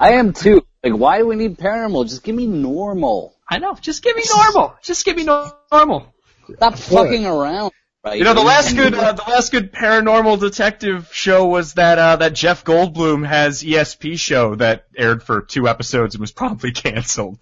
[0.00, 0.66] I am too.
[0.82, 2.08] Like, why do we need paranormal?
[2.08, 3.34] Just give me normal.
[3.48, 3.74] I know.
[3.74, 4.74] Just give me normal.
[4.82, 6.14] Just give me normal.
[6.56, 7.72] Stop fucking around.
[8.04, 8.18] Right?
[8.18, 12.16] You know, the last good uh, the last good paranormal detective show was that uh,
[12.16, 17.38] that Jeff Goldblum has ESP show that aired for two episodes and was promptly canceled.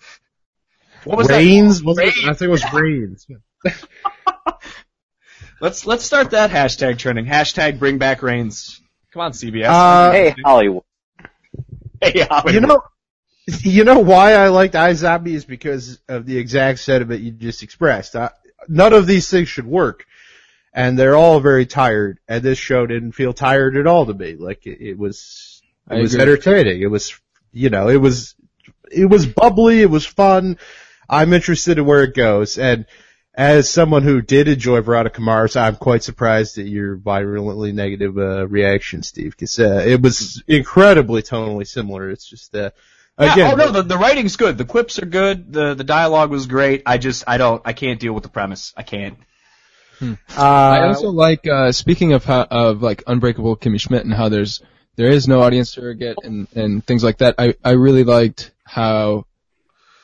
[1.05, 1.81] What was Brains?
[1.81, 1.87] that?
[1.87, 2.15] Was it?
[2.25, 3.27] I think it was Raines.
[5.61, 7.25] Let's let's start that hashtag trending.
[7.25, 8.81] Hashtag bring back Raines.
[9.13, 9.67] Come on, CBS.
[9.67, 10.83] Uh, Hey, Hollywood.
[12.01, 12.55] hey, Hollywood.
[12.55, 12.83] You know,
[13.61, 18.17] you know why I liked iZombie is because of the exact sentiment you just expressed.
[18.17, 18.31] I,
[18.69, 20.05] none of these things should work,
[20.73, 22.19] and they're all very tired.
[22.29, 24.37] And this show didn't feel tired at all to me.
[24.37, 26.23] Like it, it was, it I was agree.
[26.23, 26.83] entertaining.
[26.83, 27.19] It was,
[27.53, 28.35] you know, it was,
[28.91, 29.83] it was bubbly.
[29.83, 30.59] It was fun.
[31.09, 32.59] I'm interested in where it goes.
[32.59, 32.87] And
[33.35, 38.47] as someone who did enjoy Veronica Mars, I'm quite surprised at your virulently negative uh,
[38.47, 42.11] reaction, Steve, because uh, it was incredibly tonally similar.
[42.11, 42.71] It's just uh,
[43.19, 44.59] Yeah, again, oh no, the, the writing's good.
[44.59, 45.53] The quips are good.
[45.53, 46.83] The the dialogue was great.
[46.87, 48.73] I just I don't I can't deal with the premise.
[48.77, 49.19] I can't.
[50.03, 54.29] Uh, I also like uh, speaking of how, of like Unbreakable Kimmy Schmidt and how
[54.29, 54.63] there's
[54.97, 57.37] there is no audience surrogate and and things like that.
[57.39, 59.27] I I really liked how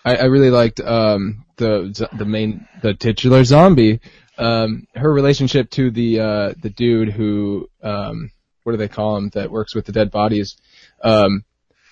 [0.05, 4.01] I, I really liked um the the main the titular zombie
[4.39, 8.31] um her relationship to the uh the dude who um
[8.63, 10.57] what do they call him that works with the dead bodies
[11.03, 11.45] um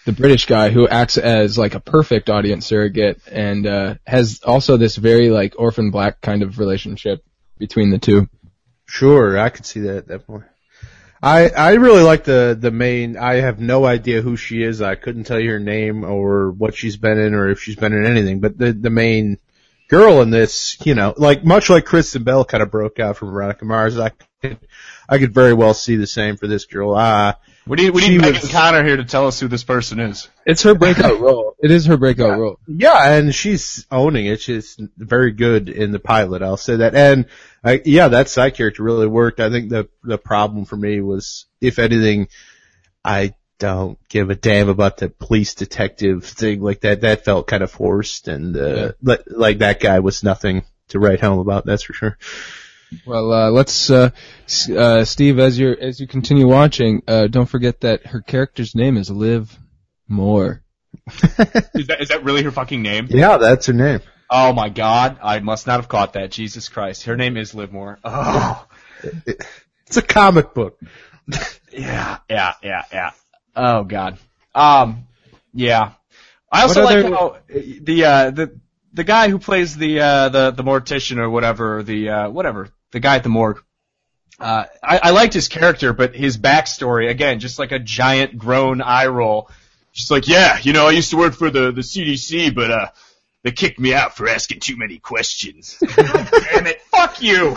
[0.04, 4.76] the British guy who acts as like a perfect audience surrogate and uh has also
[4.76, 7.24] this very like orphan black kind of relationship
[7.58, 8.28] between the two.
[8.86, 10.46] Sure, I could see that definitely.
[11.22, 13.16] I I really like the the main.
[13.16, 14.82] I have no idea who she is.
[14.82, 17.92] I couldn't tell you her name or what she's been in or if she's been
[17.92, 18.40] in anything.
[18.40, 19.38] But the the main
[19.88, 23.30] girl in this, you know, like much like Kristen Bell kind of broke out from
[23.30, 23.98] Veronica Mars.
[23.98, 24.10] I
[24.42, 24.58] could
[25.08, 26.94] I could very well see the same for this girl.
[26.94, 27.34] Uh
[27.66, 29.98] We need we She need Megan was- Connor here to tell us who this person
[29.98, 30.28] is.
[30.44, 31.54] It's her breakout role.
[31.58, 32.58] It is her breakout role.
[32.68, 34.40] Yeah, and she's owning it.
[34.40, 36.42] She's very good in the pilot.
[36.42, 36.94] I'll say that.
[36.94, 37.26] And
[37.64, 39.40] uh, yeah, that side character really worked.
[39.40, 42.28] I think the the problem for me was, if anything,
[43.04, 47.00] I don't give a damn about the police detective thing like that.
[47.00, 48.90] That felt kind of forced, and uh, Yeah.
[49.02, 51.66] li- like that guy was nothing to write home about.
[51.66, 52.18] That's for sure.
[53.06, 54.10] Well, uh, let's, uh,
[54.76, 58.96] uh, Steve, as you as you continue watching, uh, don't forget that her character's name
[58.96, 59.56] is Liv
[60.08, 60.62] Moore.
[61.74, 63.06] Is that is that really her fucking name?
[63.10, 64.00] Yeah, that's her name.
[64.30, 66.30] Oh my god, I must not have caught that.
[66.32, 67.04] Jesus Christ.
[67.04, 67.98] Her name is Liv Moore.
[68.04, 68.66] Oh.
[69.86, 70.78] It's a comic book.
[71.72, 73.10] Yeah, yeah, yeah, yeah.
[73.54, 74.18] Oh god.
[74.54, 75.06] Um
[75.52, 75.92] yeah.
[76.50, 77.40] I also like other- how uh,
[77.82, 78.58] the uh the
[78.94, 83.00] the guy who plays the uh the the mortician or whatever, the uh whatever, the
[83.00, 83.62] guy at the morgue.
[84.38, 88.82] Uh I, I liked his character, but his backstory, again, just like a giant grown
[88.82, 89.50] eye roll.
[89.92, 92.88] Just like, yeah, you know, I used to work for the the CDC, but uh
[93.42, 95.78] they kicked me out for asking too many questions.
[95.80, 95.96] God
[96.52, 97.56] damn it, fuck you.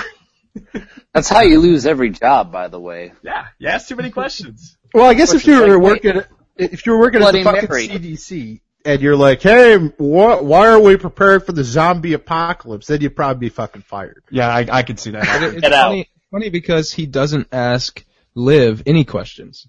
[1.14, 3.14] That's how you lose every job, by the way.
[3.24, 4.78] Yeah, you ask too many questions.
[4.94, 7.44] Well, I guess if you were like, working, at, if you were working at the
[7.44, 7.88] fucking Mary.
[7.88, 10.00] CDC and you're like, hey, wh-
[10.44, 12.88] why are we prepared for the zombie apocalypse?
[12.88, 14.24] Then you'd probably be fucking fired.
[14.32, 15.42] Yeah, I, I could see that.
[15.44, 15.90] It- it's Get out.
[15.90, 18.04] funny, funny because he doesn't ask
[18.36, 19.68] Liv any questions.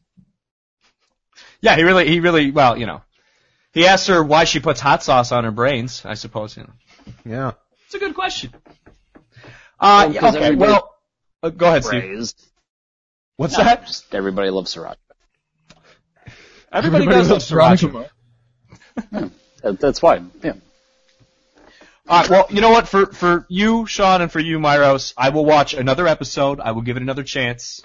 [1.60, 3.02] Yeah, he really, he really, well, you know,
[3.72, 6.04] he asks her why she puts hot sauce on her brains.
[6.04, 6.72] I suppose, you know,
[7.24, 7.52] Yeah.
[7.86, 8.52] it's a good question.
[9.78, 10.94] Uh, Well, okay, well,
[11.42, 12.00] uh, go ahead, Steve.
[12.02, 12.34] Praise.
[13.36, 13.86] What's No, that?
[13.86, 14.96] just everybody loves sriracha.
[16.72, 17.92] Everybody, does love Veronica sriracha.
[17.92, 18.08] Mars.
[19.62, 20.22] That, that's why.
[20.42, 20.54] Yeah.
[22.08, 22.88] All right, well, you know what?
[22.88, 26.58] For for you, Sean, and for you, Myros, I will watch another episode.
[26.58, 27.82] I will give it another chance.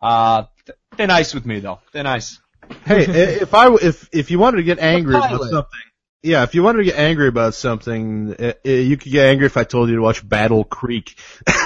[0.00, 1.78] Uh, th- they're nice with me though.
[1.92, 2.40] They're nice.
[2.84, 5.80] Hey, if I if if you wanted to get angry about something,
[6.22, 9.56] yeah, if you wanted to get angry about something, uh, you could get angry if
[9.56, 11.16] I told you to watch Battle Creek.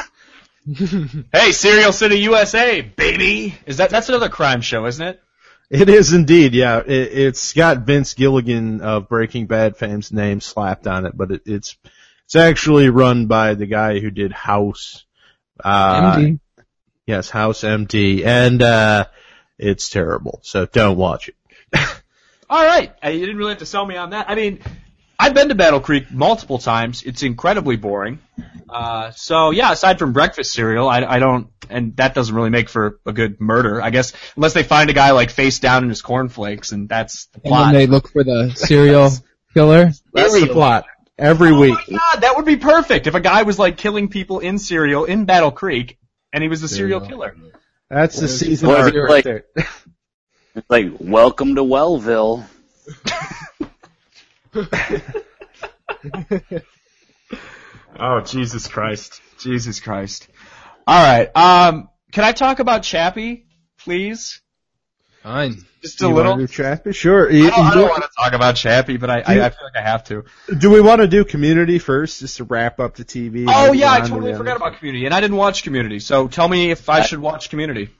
[1.32, 3.54] Hey, Serial City, USA, baby.
[3.66, 5.20] Is that that's another crime show, isn't it?
[5.68, 6.78] It is indeed, yeah.
[6.78, 11.42] It, it's got Vince Gilligan of Breaking Bad fame's name slapped on it, but it,
[11.46, 11.76] it's
[12.24, 15.04] it's actually run by the guy who did House.
[15.62, 16.40] Uh, MD.
[17.06, 19.06] Yes, House MD, and uh,
[19.58, 20.40] it's terrible.
[20.42, 21.36] So don't watch it.
[22.50, 24.30] All right, you didn't really have to sell me on that.
[24.30, 24.60] I mean,
[25.18, 27.02] I've been to Battle Creek multiple times.
[27.02, 28.18] It's incredibly boring.
[28.68, 32.68] Uh, so yeah, aside from breakfast cereal, I, I don't, and that doesn't really make
[32.68, 35.88] for a good murder, I guess, unless they find a guy like face down in
[35.88, 37.66] his cornflakes, and that's the And plot.
[37.66, 39.10] then they look for the serial
[39.54, 39.92] killer.
[40.12, 40.86] That's the plot.
[41.18, 41.78] Every oh week.
[41.88, 45.04] my god, that would be perfect if a guy was like killing people in cereal
[45.06, 45.98] in Battle Creek,
[46.32, 47.34] and he was the serial killer.
[47.88, 49.44] That's the season Well, arc right like- there.
[50.54, 52.42] It's like, welcome to Wellville.
[57.98, 60.28] Oh Jesus Christ, Jesus Christ.
[60.86, 63.46] All right, um, can I talk about Chappie,
[63.78, 64.40] please?
[65.22, 65.64] Fine.
[65.82, 66.36] Just a You little.
[66.36, 66.92] do Chappie?
[66.92, 67.28] Sure.
[67.28, 69.82] I don't, don't want to talk about Chappie, but I, I, I feel like I
[69.82, 70.24] have to.
[70.58, 73.46] Do we want to do Community first, just to wrap up the TV?
[73.48, 74.66] Oh yeah, I totally the forgot other?
[74.66, 75.98] about Community, and I didn't watch Community.
[75.98, 77.90] So tell me if I should watch Community.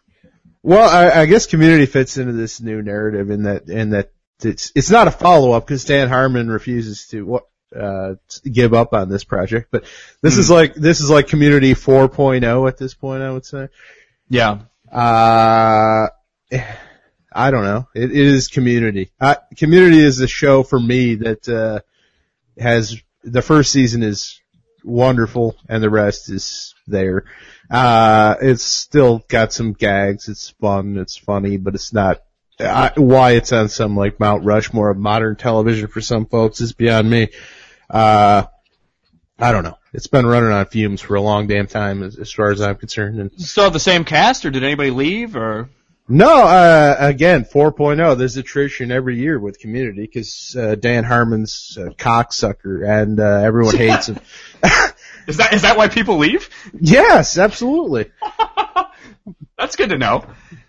[0.63, 4.13] Well, I, I guess Community fits into this new narrative in that in that
[4.43, 7.41] it's it's not a follow up because Dan Harmon refuses to
[7.75, 9.85] uh give up on this project, but
[10.23, 13.23] this is like this is like Community 4.0 at this point.
[13.23, 13.69] I would say.
[14.29, 14.61] Yeah.
[14.91, 16.09] Uh,
[17.33, 17.89] I don't know.
[17.95, 19.11] It, it is Community.
[19.21, 21.81] Uh, Community is a show for me that uh,
[22.61, 24.41] has the first season is
[24.85, 27.25] wonderful and the rest is there.
[27.69, 30.29] Uh, it's still got some gags.
[30.29, 30.97] It's fun.
[30.97, 32.23] It's funny, but it's not.
[32.59, 36.73] I, why it's on some like Mount Rushmore of modern television for some folks is
[36.73, 37.29] beyond me.
[37.91, 38.45] Uh,
[39.39, 39.79] I don't know.
[39.93, 42.77] It's been running on fumes for a long damn time as, as far as I'm
[42.77, 43.21] concerned.
[43.21, 45.69] And Still have the same cast, or did anybody leave, or?
[46.09, 48.17] No, uh, again, 4.0.
[48.17, 53.77] There's attrition every year with Community because uh, Dan Harmon's a cocksucker and uh, everyone
[53.79, 54.19] hates him.
[55.27, 56.49] Is that is that why people leave?
[56.79, 58.13] yes, absolutely.
[59.59, 60.25] That's good to know.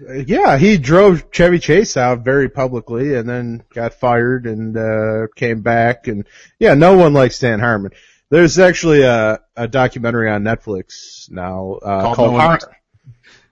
[0.10, 5.28] Uh, Yeah, he drove Chevy Chase out very publicly and then got fired and uh
[5.36, 6.26] came back and
[6.60, 7.92] yeah, no one likes Dan Harmon.
[8.30, 12.60] There's actually a, a documentary on Netflix now uh, Called called, No Har-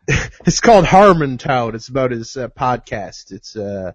[0.46, 1.76] It's called Harmontown.
[1.76, 3.32] It's about his uh, podcast.
[3.32, 3.94] It's uh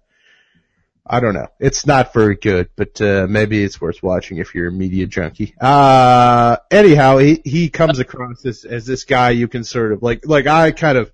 [1.05, 1.47] I don't know.
[1.59, 5.55] It's not very good, but uh maybe it's worth watching if you're a media junkie.
[5.59, 10.25] Uh anyhow, he he comes across as as this guy you can sort of like
[10.25, 11.11] like I kind of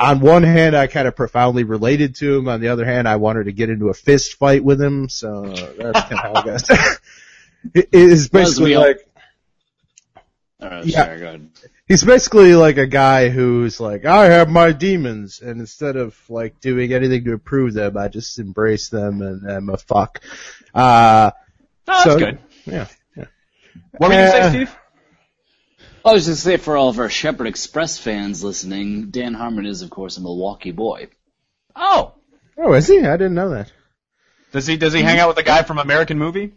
[0.00, 2.48] on one hand, I kind of profoundly related to him.
[2.48, 5.08] On the other hand, I wanted to get into a fist fight with him.
[5.08, 6.70] So that's kind of how it goes.
[7.74, 9.06] it is basically we all- like
[10.60, 11.04] Uh, Yeah.
[11.04, 11.50] Sorry, go ahead.
[11.92, 16.58] He's basically like a guy who's like, I have my demons, and instead of like
[16.60, 20.20] doing anything to improve them, I just embrace them and I'm a fuck.
[20.74, 21.32] Uh,
[21.86, 22.38] No, that's So- good.
[22.64, 22.86] yeah.
[23.98, 24.76] What were you gonna Uh, say, Steve?
[26.04, 29.82] I was just say for all of our Shepherd Express fans listening, Dan Harmon is
[29.82, 31.08] of course a Milwaukee boy.
[31.76, 32.14] Oh,
[32.56, 33.00] Oh, is he?
[33.00, 33.70] I didn't know that.
[34.52, 36.54] does he does he hang out with the guy from American Movie?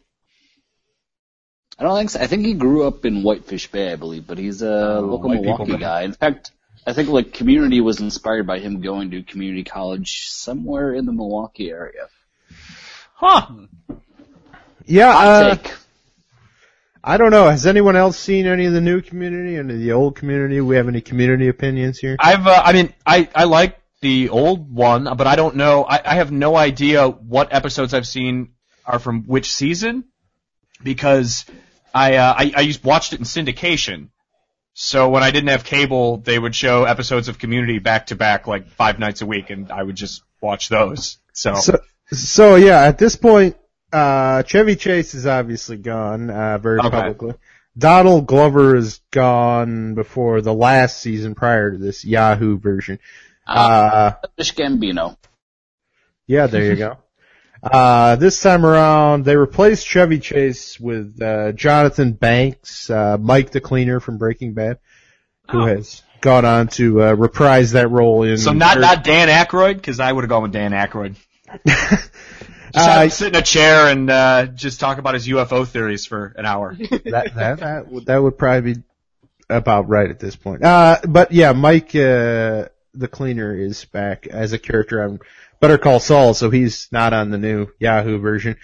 [1.77, 2.19] I don't think so.
[2.21, 5.33] I think he grew up in Whitefish Bay, I believe, but he's a local Oh,
[5.33, 6.01] white people Milwaukee guy.
[6.03, 6.51] In fact,
[6.87, 11.11] I think like Community was inspired by him going to community college somewhere in the
[11.11, 12.07] Milwaukee area.
[13.15, 13.47] Huh?
[14.85, 15.57] Yeah, uh,
[17.03, 17.49] I don't know.
[17.49, 20.61] Has anyone else seen any of the new community, any of the old community?
[20.61, 22.15] We have any community opinions here?
[22.19, 25.83] I've uh, I mean I I like the old one, but I don't know.
[25.83, 28.53] I, I have no idea what episodes I've seen
[28.85, 30.05] are from which season
[30.83, 31.45] because
[31.95, 34.09] I uh, I, I used watched it in syndication.
[34.73, 38.45] So when I didn't have cable, they would show episodes of Community back to back,
[38.45, 41.17] like five nights a week, and I would just watch those.
[41.31, 41.79] So, So,
[42.11, 43.55] so yeah, at this point,
[43.93, 46.89] uh, Chevy Chase is obviously gone, uh, very Okay.
[46.89, 47.33] publicly.
[47.77, 52.99] Donald Glover is gone before the last season prior to this Yahoo version.
[53.47, 55.15] Uh, Fish Gambino.
[56.27, 56.97] yeah, there you go.
[57.65, 63.59] Uh, this time around, they replaced Chevy Chase with, uh, Jonathan Banks, uh, Mike the
[63.59, 64.77] Cleaner from Breaking Bad,
[65.49, 65.65] who Oh.
[65.65, 68.37] has gone on to, uh, reprise that role in.
[68.37, 71.15] so not not Dan Aykroyd because I would have gone with Dan Aykroyd.
[71.65, 72.11] Just
[72.89, 76.45] Uh, sit in a chair and uh, just talk about his UFO theories for an
[76.45, 76.75] hour.
[76.89, 78.83] that that that would, that would probably be
[79.49, 80.61] about right at this point.
[80.63, 85.19] Uh, but yeah, Mike, uh, the cleaner is back as a character on
[85.59, 88.57] Better Call Saul, so he's not on the new Yahoo version.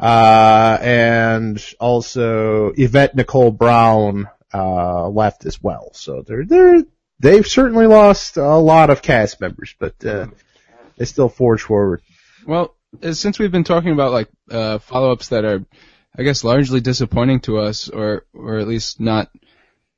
[0.00, 5.90] Uh, and also Yvette Nicole Brown, uh, left as well.
[5.94, 6.82] So they're, they're,
[7.20, 10.26] they've certainly lost a lot of cast members, but, uh,
[10.96, 12.02] they still forge forward.
[12.46, 15.64] Well, uh, since we've been talking about like uh, follow-ups that are,
[16.16, 19.30] I guess, largely disappointing to us, or or at least not.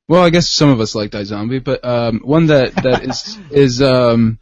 [0.06, 3.82] Well, I guess some of us liked iZombie, but um, one that that is is
[3.82, 4.38] um,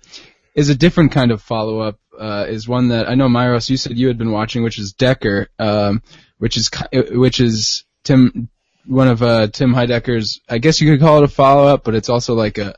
[0.54, 1.98] is a different kind of follow-up.
[2.18, 4.92] Uh, is one that I know, Myros, you said you had been watching, which is
[4.92, 6.02] Decker, um,
[6.38, 8.50] which is which is Tim,
[8.86, 10.40] one of uh, Tim Heidecker's.
[10.48, 12.74] I guess you could call it a follow-up, but it's also like a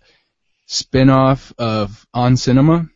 [0.66, 2.88] spin-off of On Cinema.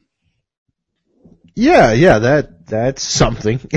[1.55, 3.61] Yeah, yeah, that, that's something.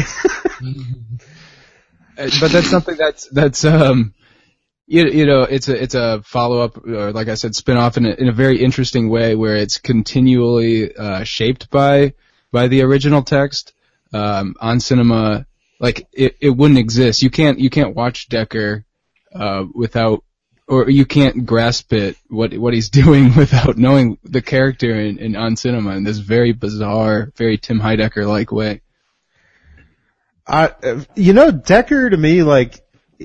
[2.18, 4.14] Uh, but that's something that's that's um
[4.92, 7.96] you, you know it's a it's a follow up or like I said spin off
[7.96, 12.14] in a, in a very interesting way where it's continually uh, shaped by
[12.52, 13.74] by the original text
[14.14, 15.46] um, on cinema.
[15.80, 17.24] Like it, it wouldn't exist.
[17.24, 18.86] You can't you can't watch Decker
[19.34, 20.26] uh, without
[20.68, 25.36] or you can't grasp it what what he's doing without knowing the character in, in
[25.38, 28.82] on cinema in this very bizarre very Tim Heidecker like way.
[30.46, 32.81] I, uh, you know, Decker to me, like,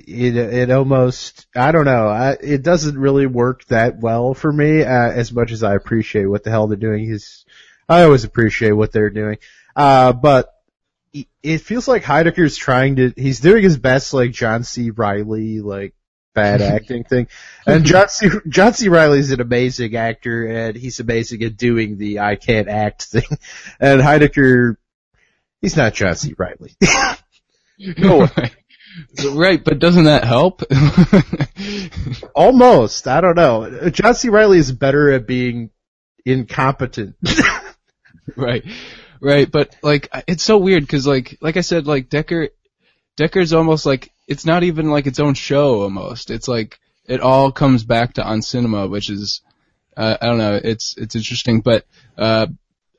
[0.07, 4.83] it, it almost, I don't know, I, it doesn't really work that well for me,
[4.83, 7.05] uh, as much as I appreciate what the hell they're doing.
[7.05, 7.45] He's,
[7.89, 9.39] I always appreciate what they're doing.
[9.75, 10.53] Uh, but
[11.13, 14.91] it- it feels like Heidecker's trying to, he's doing his best, like, John C.
[14.91, 15.95] Reilly, like,
[16.35, 17.29] bad acting thing.
[17.67, 18.29] And John C.
[18.49, 18.89] John C.
[18.89, 23.23] Reilly's an amazing actor, and he's amazing at doing the I can't act thing.
[23.81, 24.77] And Heidecker,
[25.63, 26.35] he's not John C.
[26.37, 26.77] Reilly.
[27.79, 28.53] No way.
[29.33, 30.63] Right, but doesn't that help?
[32.35, 33.09] Almost.
[33.09, 33.91] I don't know.
[33.91, 34.29] John C.
[34.29, 35.71] Reilly is better at being
[36.25, 37.17] incompetent.
[38.37, 38.65] right,
[39.21, 39.51] right.
[39.51, 42.49] But like, it's so weird because like, like I said, like Decker,
[43.17, 45.83] Decker's almost like it's not even like its own show.
[45.83, 49.43] Almost, it's like it all comes back to on cinema, which is
[49.97, 50.61] Uh, I don't know.
[50.63, 51.87] It's it's interesting, but
[52.19, 52.47] uh,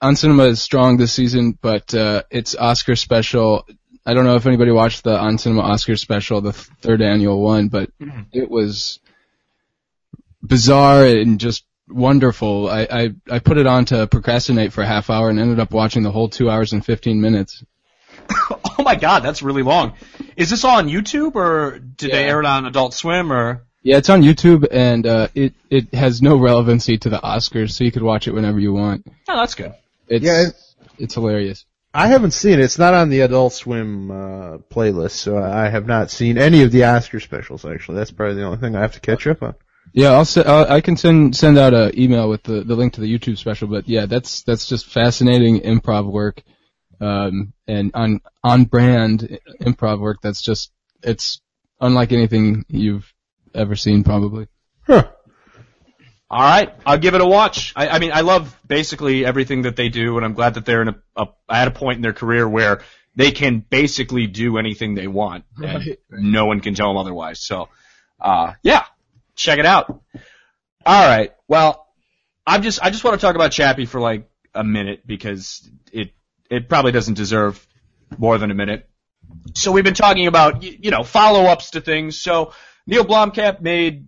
[0.02, 3.66] on cinema is strong this season, but uh, its Oscar special.
[4.08, 7.68] I don't know if anybody watched the on cinema Oscar special, the third annual one,
[7.68, 7.92] but
[8.32, 9.00] it was
[10.42, 12.70] bizarre and just wonderful.
[12.70, 15.72] I, I I put it on to procrastinate for a half hour and ended up
[15.72, 17.64] watching the whole two hours and fifteen minutes.
[18.80, 19.94] Oh my god, that's really long.
[20.36, 23.64] Is this all on YouTube or did they air it on Adult Swim or?
[23.82, 27.84] Yeah, it's on YouTube and uh, it it has no relevancy to the Oscars, so
[27.84, 29.04] you could watch it whenever you want.
[29.28, 29.74] Oh, that's good.
[30.08, 30.56] It's Yeah, it-
[31.00, 31.66] it's hilarious.
[31.98, 32.60] I haven't seen it.
[32.60, 36.72] It's not on the Adult Swim uh, playlist, so I have not seen any of
[36.72, 37.66] the Oscar specials.
[37.66, 39.56] Actually, that's probably the only thing I have to catch up on.
[39.94, 42.94] Yeah, I'll, se- I'll I can send send out an email with the, the link
[42.94, 43.68] to the YouTube special.
[43.68, 46.44] But yeah, that's that's just fascinating improv work,
[47.02, 50.20] um, and on on brand improv work.
[50.22, 50.72] That's just
[51.02, 51.42] it's
[51.82, 53.12] unlike anything you've
[53.56, 54.48] ever seen, probably.
[54.86, 55.08] Huh.
[56.30, 57.72] All right, I'll give it a watch.
[57.76, 60.82] I, I mean, I love basically everything that they do, and I'm glad that they're
[60.82, 62.82] in a, a at a point in their career where
[63.16, 67.40] they can basically do anything they want, and no one can tell them otherwise.
[67.40, 67.70] So,
[68.20, 68.84] uh, yeah,
[69.36, 69.88] check it out.
[70.86, 71.88] All right, well,
[72.46, 76.12] I'm just I just want to talk about Chappie for like a minute because it
[76.50, 77.66] it probably doesn't deserve
[78.18, 78.90] more than a minute.
[79.56, 82.22] So we've been talking about you know follow ups to things.
[82.22, 82.52] So
[82.86, 84.08] Neil Blomkamp made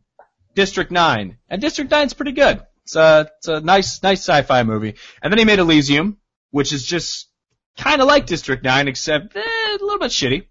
[0.60, 1.38] District 9.
[1.48, 2.62] And District 9's pretty good.
[2.84, 4.96] It's a, it's a nice, nice sci-fi movie.
[5.24, 6.18] And then he made Elysium,
[6.52, 7.30] which is just
[7.78, 10.48] kind of like District 9, except eh, a little bit shitty.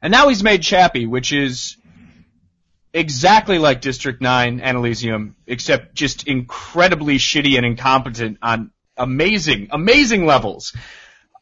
[0.00, 1.76] And now he's made Chappie, which is
[2.94, 10.24] exactly like District 9 and Elysium, except just incredibly shitty and incompetent on amazing, amazing
[10.24, 10.74] levels.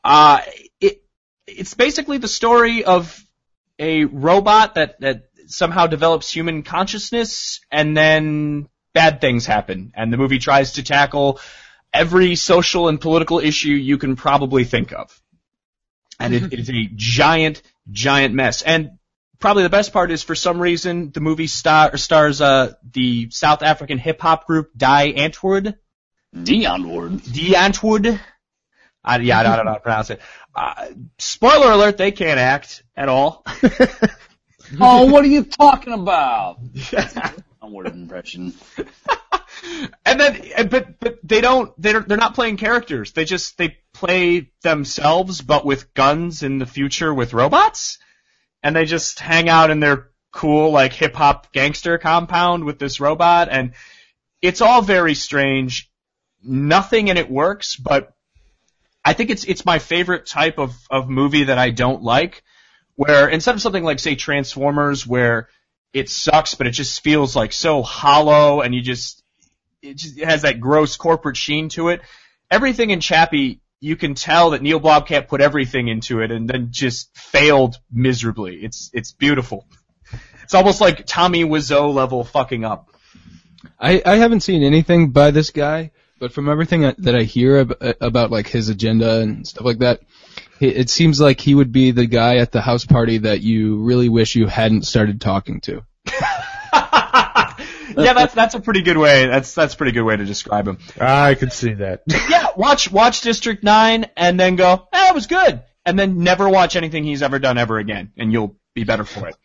[0.02, 0.40] Uh,
[0.80, 1.04] it,
[1.46, 3.24] it's basically the story of
[3.78, 9.92] a robot that, that somehow develops human consciousness and then bad things happen.
[9.94, 11.40] And the movie tries to tackle
[11.92, 15.20] every social and political issue you can probably think of.
[16.20, 18.62] And it, it is a giant, giant mess.
[18.62, 18.98] And
[19.38, 23.62] probably the best part is for some reason the movie star, stars uh, the South
[23.62, 25.76] African hip hop group Die Antwoord.
[27.32, 28.20] Die Antwoord.
[29.04, 30.20] I, yeah, I don't know how to pronounce it.
[30.54, 30.88] Uh,
[31.18, 33.44] spoiler alert, they can't act at all.
[34.80, 36.58] Oh, what are you talking about?
[37.62, 38.54] A word of impression.
[40.04, 41.72] and then, and- but but they don't.
[41.80, 43.12] They're they're not playing characters.
[43.12, 47.98] They just they play themselves, but with guns in the future with robots,
[48.62, 53.00] and they just hang out in their cool like hip hop gangster compound with this
[53.00, 53.72] robot, and
[54.42, 55.90] it's all very strange.
[56.42, 58.14] Nothing in it works, but
[59.04, 62.42] I think it's it's my favorite type of of movie that I don't like,
[62.98, 65.48] where instead of something like say Transformers, where
[65.92, 69.22] it sucks, but it just feels like so hollow, and you just
[69.80, 72.00] it just has that gross corporate sheen to it.
[72.50, 76.70] Everything in Chappie, you can tell that Neil Blomkamp put everything into it and then
[76.72, 78.56] just failed miserably.
[78.56, 79.68] It's it's beautiful.
[80.42, 82.90] It's almost like Tommy Wiseau level fucking up.
[83.78, 87.96] I, I haven't seen anything by this guy, but from everything that I hear ab-
[88.00, 90.00] about like his agenda and stuff like that,
[90.60, 93.82] it, it seems like he would be the guy at the house party that you
[93.82, 95.82] really wish you hadn't started talking to.
[98.02, 99.26] yeah, that's that's a pretty good way.
[99.26, 100.78] That's that's a pretty good way to describe him.
[101.00, 102.02] I could see that.
[102.28, 106.48] Yeah, watch watch District Nine and then go, eh, it was good, and then never
[106.48, 109.36] watch anything he's ever done ever again, and you'll be better for it.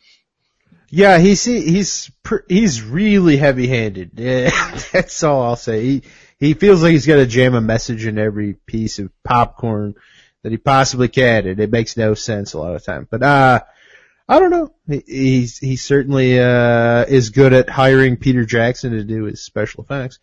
[0.89, 4.11] Yeah, he's he's pr- he's really heavy-handed.
[4.15, 4.51] Yeah,
[4.91, 5.83] that's all I'll say.
[5.83, 6.03] He
[6.39, 9.95] he feels like he's got to jam a message in every piece of popcorn
[10.43, 13.07] that he possibly can, and it makes no sense a lot of time.
[13.09, 13.61] But uh,
[14.27, 14.73] I don't know.
[14.87, 19.83] He, he's he certainly uh is good at hiring Peter Jackson to do his special
[19.83, 20.19] effects.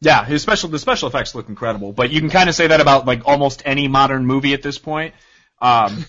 [0.00, 2.80] Yeah, his special the special effects look incredible, but you can kind of say that
[2.80, 5.14] about like almost any modern movie at this point.
[5.60, 6.04] Um,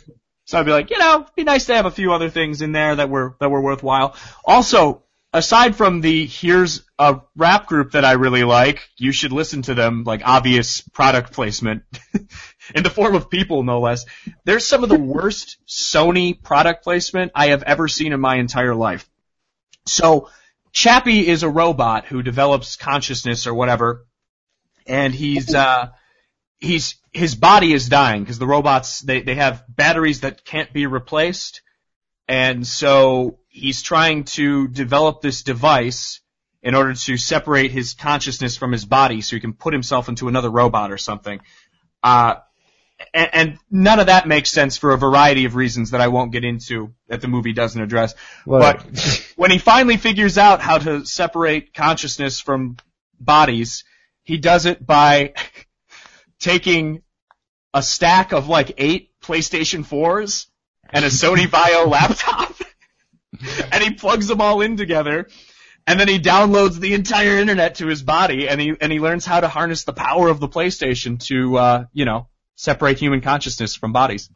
[0.45, 2.61] so I'd be like, you know, it'd be nice to have a few other things
[2.61, 4.15] in there that were that were worthwhile.
[4.43, 9.61] Also, aside from the here's a rap group that I really like, you should listen
[9.63, 10.03] to them.
[10.03, 11.83] Like obvious product placement
[12.74, 14.05] in the form of people, no less.
[14.43, 18.76] There's some of the worst Sony product placement I have ever seen in my entire
[18.76, 19.09] life.
[19.86, 20.30] So
[20.72, 24.05] Chappie is a robot who develops consciousness or whatever,
[24.88, 25.89] and he's uh
[26.57, 30.86] he's his body is dying because the robots they they have batteries that can't be
[30.86, 31.61] replaced,
[32.28, 36.20] and so he's trying to develop this device
[36.61, 40.28] in order to separate his consciousness from his body so he can put himself into
[40.28, 41.39] another robot or something.
[42.01, 42.36] Uh,
[43.14, 46.32] and, and none of that makes sense for a variety of reasons that I won't
[46.32, 48.14] get into that the movie doesn't address.
[48.46, 48.84] But
[49.36, 52.78] when he finally figures out how to separate consciousness from
[53.20, 53.84] bodies,
[54.24, 55.34] he does it by
[56.39, 57.02] taking
[57.74, 60.48] a stack of like eight PlayStation 4s
[60.89, 62.56] and a Sony Vaio laptop,
[63.72, 65.28] and he plugs them all in together,
[65.86, 69.26] and then he downloads the entire internet to his body, and he and he learns
[69.26, 73.76] how to harness the power of the PlayStation to, uh, you know, separate human consciousness
[73.76, 74.30] from bodies.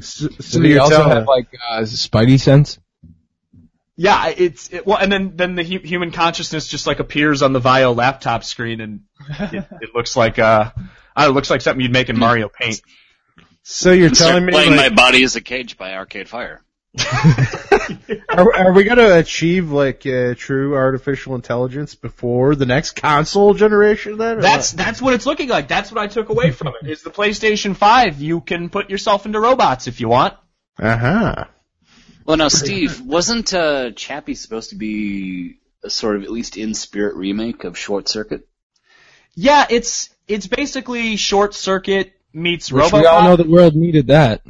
[0.00, 2.78] So, So you you're also telling- have like uh, Spidey sense?
[3.96, 7.52] Yeah, it's it, well, and then then the hu- human consciousness just like appears on
[7.52, 10.72] the Vaio laptop screen, and it, it looks like uh,
[11.14, 12.80] I know, it looks like something you'd make in Mario Paint.
[13.62, 16.60] so you're telling me playing like, My Body Is a Cage by Arcade Fire.
[18.38, 24.18] are, are we gonna achieve like uh, true artificial intelligence before the next console generation?
[24.18, 24.84] Then That's what?
[24.84, 25.68] that's what it's looking like.
[25.68, 26.88] That's what I took away from it.
[26.88, 28.20] Is the PlayStation Five?
[28.20, 30.34] You can put yourself into robots if you want.
[30.78, 31.44] uh-huh.
[32.26, 36.72] Well, now, Steve, wasn't uh, Chappie supposed to be a sort of at least in
[36.72, 38.48] spirit remake of Short Circuit?
[39.34, 43.00] Yeah, it's it's basically Short Circuit meets Which RoboCop.
[43.00, 44.42] we all know the world needed that.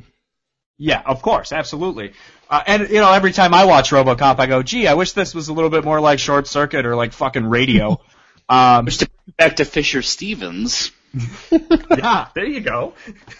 [0.79, 2.13] Yeah, of course, absolutely.
[2.49, 5.35] Uh, and you know, every time I watch RoboCop, I go, "Gee, I wish this
[5.35, 8.01] was a little bit more like Short Circuit or like fucking Radio."
[8.47, 10.91] Um, Which to back to Fisher Stevens,
[11.51, 12.93] yeah, there you go.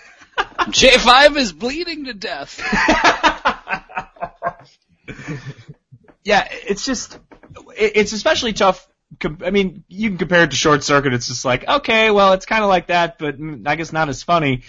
[0.39, 2.59] J5 is bleeding to death.
[6.25, 7.19] Yeah, it's just
[7.77, 8.89] it's especially tough.
[9.45, 11.13] I mean, you can compare it to Short Circuit.
[11.13, 14.09] It's just like, okay, well, it's kind of like that, but mm, I guess not
[14.09, 14.63] as funny.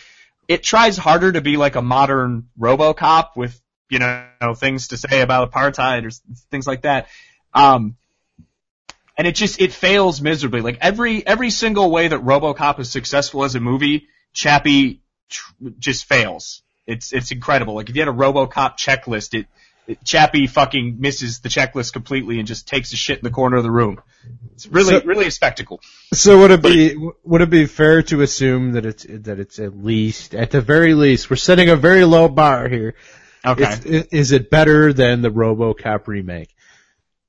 [0.47, 3.59] It tries harder to be like a modern RoboCop with,
[3.89, 6.11] you know, things to say about apartheid or
[6.51, 7.07] things like that.
[7.53, 7.97] Um,
[9.17, 10.61] and it just, it fails miserably.
[10.61, 16.05] Like every, every single way that RoboCop is successful as a movie, Chappie tr- just
[16.05, 16.63] fails.
[16.85, 17.75] It's, it's incredible.
[17.75, 19.47] Like if you had a RoboCop checklist, it,
[20.03, 23.63] Chappie fucking misses the checklist completely and just takes a shit in the corner of
[23.63, 24.01] the room.
[24.53, 25.79] It's really, So- really a spectacle.
[26.13, 29.77] So would it be would it be fair to assume that it's that it's at
[29.77, 32.95] least at the very least we're setting a very low bar here.
[33.45, 33.63] Okay.
[33.85, 36.49] Is, is it better than the RoboCop remake?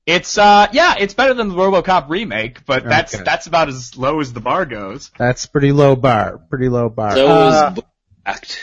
[0.05, 3.23] It's, uh, yeah, it's better than the RoboCop remake, but that's, Okay.
[3.25, 5.11] that's about as low as the bar goes.
[5.17, 6.37] That's pretty low bar.
[6.49, 7.11] Pretty low bar.
[7.15, 7.83] So Uh, is
[8.25, 8.59] Act.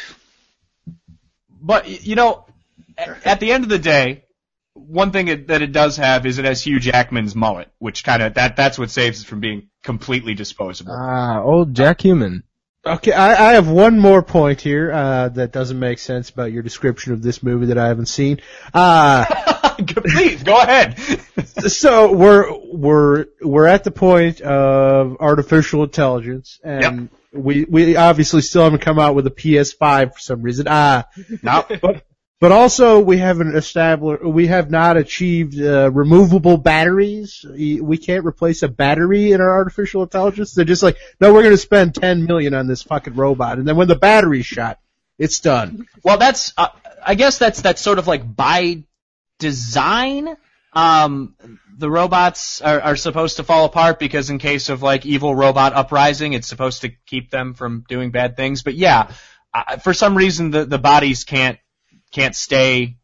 [1.61, 2.47] But, you know,
[2.99, 4.25] a- at the end of the day,
[4.75, 8.23] one thing it, that it does have is it has Hugh Jackman's mullet, which kind
[8.23, 10.93] of, that, that's what saves it from being completely disposable.
[10.93, 12.43] Ah, old Jack Human.
[12.87, 16.63] Okay, I, I have one more point here uh, that doesn't make sense about your
[16.63, 18.41] description of this movie that I haven't seen.
[18.75, 19.25] Uh,
[19.87, 20.99] Please, go ahead.
[21.69, 28.65] so we're we're we're at the point of artificial intelligence, and we we obviously still
[28.65, 30.67] haven't come out with a PS5 for some reason.
[30.69, 31.07] Ah,
[31.43, 31.65] no.
[31.81, 32.05] but
[32.45, 37.43] but also we haven't established we have not achieved uh, removable batteries.
[37.49, 40.53] We can't replace a battery in our artificial intelligence.
[40.53, 43.67] They're just like, no, we're going to spend 10 million on this fucking robot, and
[43.67, 44.79] then when the battery's shot,
[45.17, 45.89] it's done.
[46.03, 46.69] Well, that's uh,
[47.03, 48.85] I guess that's that's sort of like by
[49.39, 50.37] design.
[50.75, 51.37] Um,
[51.79, 55.73] the robots are, are supposed to fall apart because in case of like evil robot
[55.73, 58.63] uprising, it's supposed to keep them from doing bad things.
[58.63, 59.13] But yeah,
[59.55, 61.59] uh, for some reason the the bodies can't
[62.15, 62.97] can't stay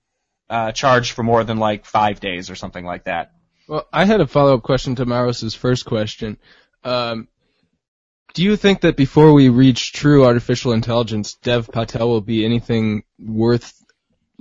[0.48, 3.32] uh, charged for more than like five days or something like that.
[3.68, 6.38] Well, I had a follow-up question to Maros's first question.
[6.84, 7.28] Um,
[8.34, 13.02] do you think that before we reach true artificial intelligence, Dev Patel will be anything
[13.18, 13.74] worth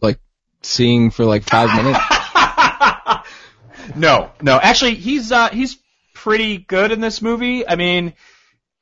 [0.02, 0.20] like
[0.62, 2.00] seeing for like five minutes?
[3.96, 4.60] no, no.
[4.60, 5.78] Actually, he's uh, he's
[6.14, 7.68] pretty good in this movie.
[7.68, 8.14] I mean,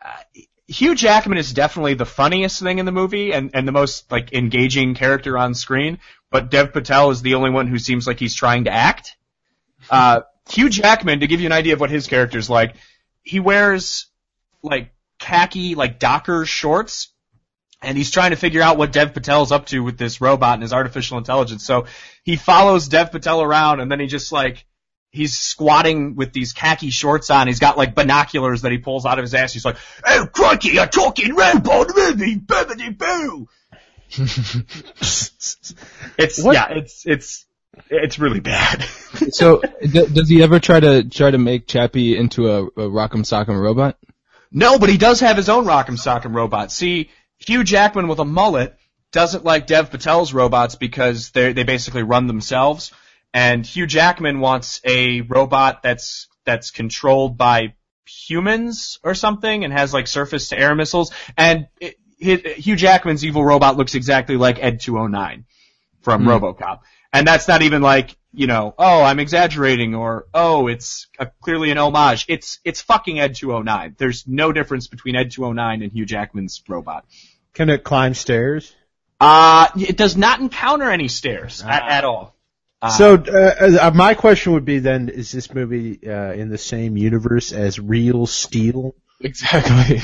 [0.03, 4.11] uh, Hugh Jackman is definitely the funniest thing in the movie and and the most
[4.11, 5.99] like engaging character on screen.
[6.29, 9.15] But Dev Patel is the only one who seems like he's trying to act.
[9.89, 12.75] Uh, Hugh Jackman, to give you an idea of what his character's like,
[13.23, 14.07] he wears
[14.61, 17.09] like khaki like Docker shorts
[17.81, 20.63] and he's trying to figure out what Dev Patel's up to with this robot and
[20.63, 21.65] his artificial intelligence.
[21.65, 21.85] So
[22.23, 24.65] he follows Dev Patel around and then he just like
[25.11, 27.47] he's squatting with these khaki shorts on.
[27.47, 29.53] He's got like binoculars that he pulls out of his ass.
[29.53, 33.47] He's like, "Oh crikey, a talking robot movie, bibbidi boo."
[36.17, 36.53] it's What?
[36.53, 37.45] yeah, it's it's
[37.89, 38.83] it's really bad.
[39.31, 43.23] so, d- does he ever try to try to make Chappie into a, a Rock'em
[43.23, 43.97] Sock'em robot?
[44.51, 46.71] No, but he does have his own Rock'em Sock'em robot.
[46.71, 48.77] See, Hugh Jackman with a mullet
[49.11, 52.91] doesn't like Dev Patel's robots because they they basically run themselves,
[53.37, 57.75] and Hugh Jackman wants a robot that's that's controlled by
[58.07, 61.11] humans or something and has like surface to air missiles.
[61.37, 65.45] And it, Hugh Jackman's evil robot looks exactly like Ed 209
[66.01, 66.29] from Hmm.
[66.29, 66.79] RoboCop.
[67.13, 71.69] And that's not even like, you know, oh, I'm exaggerating or, oh, it's a, clearly
[71.69, 72.25] an homage.
[72.27, 73.97] It's, it's fucking Ed 209.
[73.99, 77.05] There's no difference between Ed 209 and Hugh Jackman's robot.
[77.53, 78.75] Can it climb stairs?
[79.19, 82.36] Uh, it does not encounter any stairs at, at all.
[82.81, 86.57] Uh, So uh, uh, my question would be then: Is this movie uh, in the
[86.57, 88.95] same universe as Real Steel?
[89.19, 90.01] Exactly.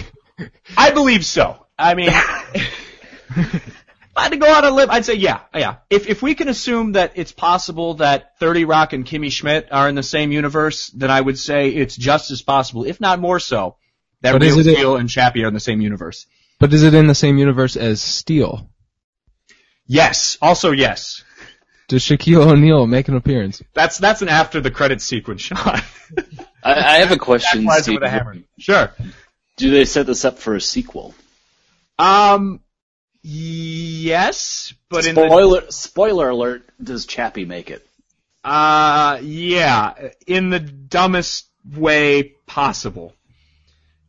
[0.75, 1.65] I believe so.
[1.77, 2.09] I mean,
[3.35, 3.63] if
[4.15, 5.75] I had to go out on a limb, I'd say yeah, yeah.
[5.89, 9.87] If if we can assume that it's possible that 30 Rock and Kimmy Schmidt are
[9.89, 13.39] in the same universe, then I would say it's just as possible, if not more
[13.39, 13.77] so,
[14.21, 16.25] that But Real is it- Steel and Chappie are in the same universe.
[16.59, 18.69] But is it in the same universe as Steel?
[19.85, 20.37] Yes.
[20.41, 21.23] Also yes.
[21.93, 23.61] Does Shaquille O'Neal make an appearance?
[23.75, 25.83] That's that's an after the credit sequence shot.
[26.63, 28.01] I, I have a question, Flies Steve.
[28.01, 28.35] with a hammer.
[28.57, 28.91] Sure.
[29.57, 31.13] Do they set this up for a sequel?
[31.99, 32.61] Um.
[33.21, 37.85] Yes, but in the spoiler spoiler alert: Does Chappie make it?
[38.43, 39.93] Uh, yeah,
[40.25, 43.13] in the dumbest way possible.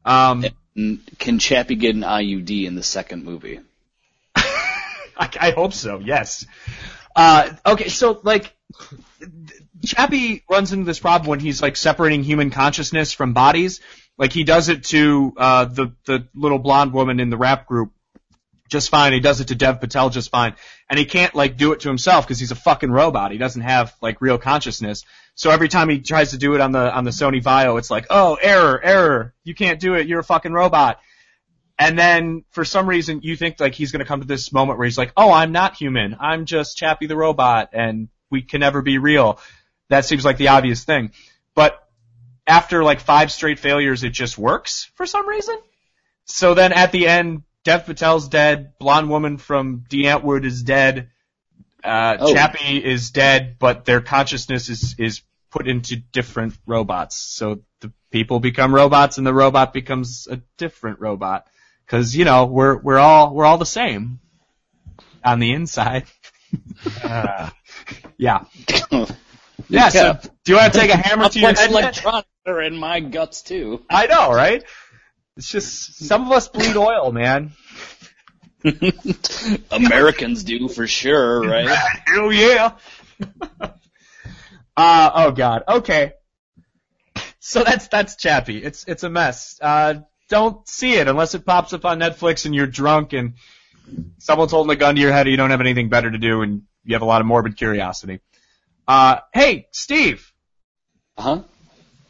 [0.06, 3.60] Um, And Can Chappie get an IUD in the second movie?
[4.34, 5.98] I, I hope so.
[5.98, 6.46] Yes.
[7.14, 8.54] Uh, okay, so like,
[9.84, 13.80] Chappie runs into this problem when he's like separating human consciousness from bodies.
[14.16, 17.92] Like he does it to uh, the the little blonde woman in the rap group
[18.68, 19.12] just fine.
[19.12, 20.54] He does it to Dev Patel just fine,
[20.88, 23.32] and he can't like do it to himself because he's a fucking robot.
[23.32, 25.04] He doesn't have like real consciousness.
[25.34, 27.90] So every time he tries to do it on the on the Sony Vaio, it's
[27.90, 29.34] like, oh, error, error.
[29.42, 30.06] You can't do it.
[30.06, 31.00] You're a fucking robot.
[31.78, 34.84] And then for some reason you think like he's gonna come to this moment where
[34.86, 36.16] he's like, oh, I'm not human.
[36.20, 39.40] I'm just Chappie the robot, and we can never be real.
[39.88, 41.12] That seems like the obvious thing,
[41.54, 41.80] but
[42.46, 45.58] after like five straight failures, it just works for some reason.
[46.26, 51.10] So then at the end, Dev Patel's dead, blonde woman from Die Antwoord is dead,
[51.82, 52.34] uh, Oh.
[52.34, 57.16] Chappie is dead, but their consciousness is, is put into different robots.
[57.16, 61.46] So the people become robots and the robot becomes a different robot.
[61.86, 64.20] Cause, you know, we're, we're all, we're all the same
[65.24, 66.04] on the inside.
[68.18, 68.44] yeah.
[69.68, 71.70] Yeah, so do you want to take a hammer to your head?
[71.70, 71.82] Matt?
[71.82, 73.82] electronics are in my guts too.
[73.88, 74.64] I know, right?
[75.36, 77.52] It's just some of us bleed oil, man.
[79.70, 81.68] Americans do for sure, right?
[82.06, 82.72] Hell yeah.
[84.76, 85.64] uh oh god.
[85.68, 86.12] Okay.
[87.40, 88.62] So that's that's Chappie.
[88.62, 89.58] It's it's a mess.
[89.60, 93.34] Uh don't see it unless it pops up on Netflix and you're drunk and
[94.18, 96.42] someone's holding a gun to your head and you don't have anything better to do
[96.42, 98.20] and you have a lot of morbid curiosity.
[98.88, 100.30] Uh hey, Steve,
[101.16, 101.42] Uh Huh?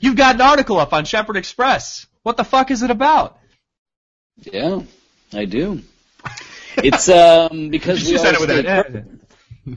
[0.01, 2.07] you've got an article up on Shepherd Express.
[2.23, 3.39] What the fuck is it about?
[4.41, 4.83] Yeah,
[5.33, 5.83] I do.
[6.77, 9.07] It's um because we You said it with stay that.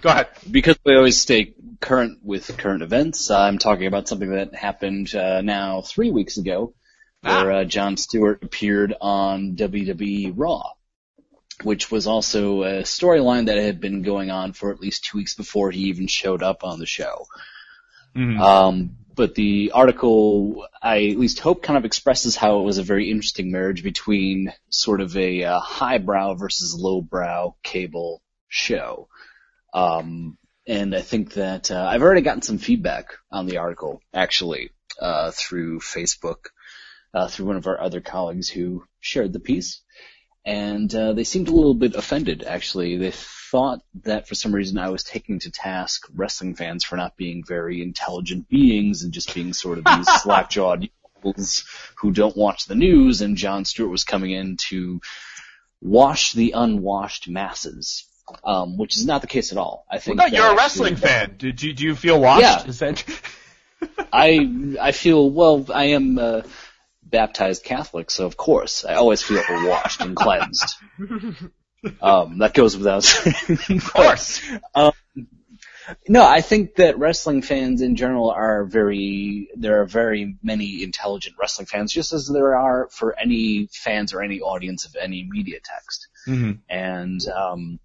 [0.01, 0.27] Go ahead.
[0.49, 5.41] because we always stay current with current events, I'm talking about something that happened uh,
[5.41, 6.73] now three weeks ago,
[7.21, 10.71] where uh, Jon Stewart appeared on WWE Raw,
[11.63, 15.35] which was also a storyline that had been going on for at least two weeks
[15.35, 17.25] before he even showed up on the show.
[18.15, 18.39] Mhm.
[18.39, 22.83] Um, but the article, I at least hope, kind of expresses how it was a
[22.83, 29.09] very interesting marriage between sort of a uh, highbrow versus lowbrow cable show.
[29.73, 30.37] Um,
[30.67, 34.69] and I think that uh, I've already gotten some feedback on the article, actually,
[35.01, 36.47] uh, through Facebook,
[37.17, 39.81] uh, through one of our other colleagues who shared the piece.
[40.45, 42.95] And uh, they seemed a little bit offended, actually.
[42.97, 47.17] They thought that for some reason I was taking to task wrestling fans for not
[47.17, 50.89] being very intelligent beings and just being sort of these slack-jawed
[51.21, 51.65] fools
[51.99, 55.01] who don't watch the news, and Jon Stewart was coming in to
[55.81, 58.05] wash the unwashed masses,
[58.43, 59.85] um, which is not the case at all.
[59.91, 61.35] I Well, think no, you're a actually- wrestling fan.
[61.37, 62.41] Do, do, do you feel washed?
[62.43, 62.67] Yeah.
[62.67, 63.03] Is that...
[64.13, 65.67] I I feel well.
[65.73, 66.43] I am a
[67.09, 70.75] baptized Catholic, so of course I always feel washed and cleansed.
[72.01, 73.59] Um, that goes without saying.
[73.77, 74.41] of course.
[76.07, 81.37] No, I think that wrestling fans in general are very, there are very many intelligent
[81.39, 85.59] wrestling fans, just as there are for any fans or any audience of any media
[85.63, 86.07] text.
[86.25, 87.79] hmm And, um,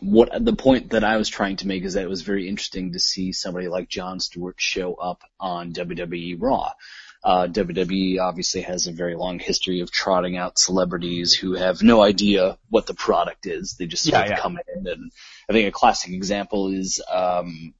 [0.00, 2.92] what the point that I was trying to make is that it was very interesting
[2.92, 6.72] to see somebody like Jon Stewart show up on WWE Raw.
[7.26, 12.00] Uh, WWE obviously has a very long history of trotting out celebrities who have no
[12.00, 13.74] idea what the product is.
[13.76, 14.38] They just sort Yeah, of yeah.
[14.38, 15.10] come in and
[15.50, 17.74] I think a classic example is, um,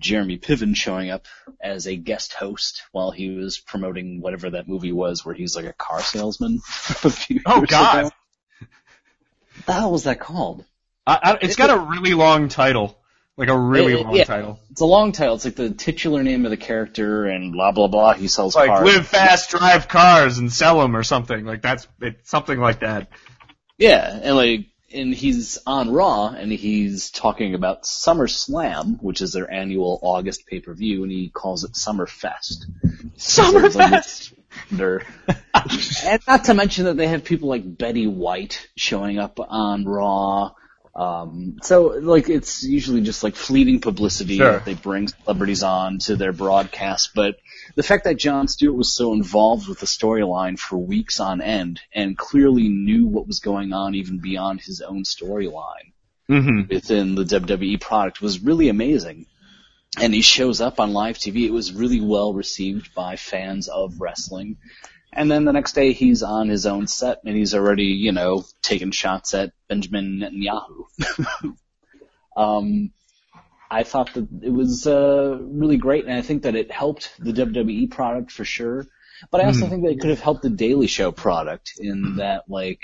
[0.00, 1.26] Jeremy Piven showing up
[1.62, 5.66] as a guest host while he was promoting whatever that movie was where he's like
[5.66, 6.56] a car salesman.
[7.04, 7.98] a few Oh, years God.
[8.00, 8.10] ago.
[9.56, 10.64] What the hell was that called?
[11.06, 12.99] I, I, it's got a really long title.
[13.40, 14.24] Like a really Eh, long yeah.
[14.24, 14.60] title.
[14.70, 15.34] It's a long title.
[15.34, 18.12] It's like the titular name of the character and blah blah blah.
[18.12, 18.68] He sells cars.
[18.68, 18.94] Like cars.
[18.94, 21.46] live fast, drive cars, and sell them or something.
[21.46, 23.08] Like that's it, something like that.
[23.78, 29.50] Yeah, and like, and he's on Raw, and he's talking about SummerSlam, which is their
[29.50, 32.66] annual August pay per view, and he calls it Summerfest.
[33.16, 34.34] Summerfest.
[36.04, 40.52] And not to mention that they have people like Betty White showing up on Raw.
[41.00, 44.52] Um, so like it's usually just like fleeting publicity Sure.
[44.52, 47.36] that they bring celebrities on to their broadcast, but
[47.74, 51.80] the fact that Jon Stewart was so involved with the storyline for weeks on end
[51.94, 55.92] and clearly knew what was going on even beyond his own storyline
[56.28, 56.72] Mm-hmm.
[56.72, 59.26] within the WWE product was really amazing.
[60.00, 61.46] And he shows up on live TV.
[61.46, 64.58] It was really well received by fans of wrestling.
[65.12, 68.44] And then the next day he's on his own set and he's already, you know,
[68.62, 71.56] taking shots at Benjamin Netanyahu.
[72.36, 72.92] um,
[73.70, 77.32] I thought that it was uh, really great, and I think that it helped the
[77.32, 78.86] WWE product for sure.
[79.30, 82.44] But I also think that it could have helped the Daily Show product in that,
[82.48, 82.80] like,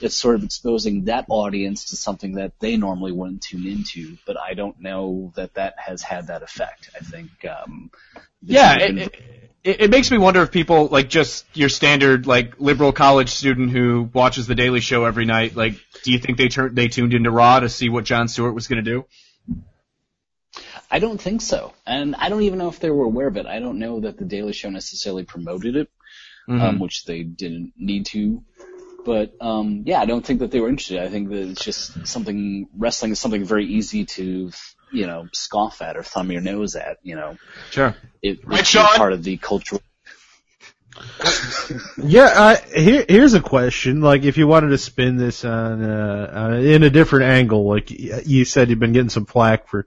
[0.00, 4.18] it's sort of exposing that audience to something that they normally wouldn't tune into.
[4.26, 6.90] But I don't know that that has had that effect.
[6.94, 7.90] I think, um,
[8.42, 12.58] Yeah, it, been- it, it makes me wonder if people like just your standard like
[12.58, 15.54] liberal college student who watches the Daily Show every night.
[15.54, 18.54] Like, do you think they turned they tuned into Raw to see what Jon Stewart
[18.54, 19.04] was going to do?
[20.90, 23.46] I don't think so, and I don't even know if they were aware of it.
[23.46, 25.88] I don't know that the Daily Show necessarily promoted it,
[26.48, 28.42] um, which they didn't need to.
[29.04, 30.98] But um, yeah, I don't think that they were interested.
[30.98, 34.50] I think that it's just something wrestling is something very easy to
[34.92, 36.98] you know scoff at or thumb your nose at.
[37.02, 37.38] You know,
[37.70, 37.96] Sure.
[38.22, 38.86] it, Right, it's Sean?
[38.96, 39.82] part of the cultural.
[42.04, 44.00] Yeah, I, here, here's a question.
[44.00, 47.90] Like, if you wanted to spin this on, uh, uh, in a different angle, like
[47.90, 49.86] you said, you've been getting some flack for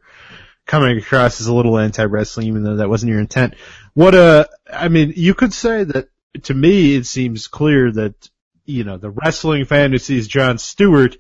[0.66, 3.56] coming across as a little anti-wrestling, even though that wasn't your intent.
[3.94, 6.10] What, uh, I mean, you could say that,
[6.44, 8.30] to me, it seems clear that,
[8.66, 11.18] you know, the wrestling fan who sees Jon Stewart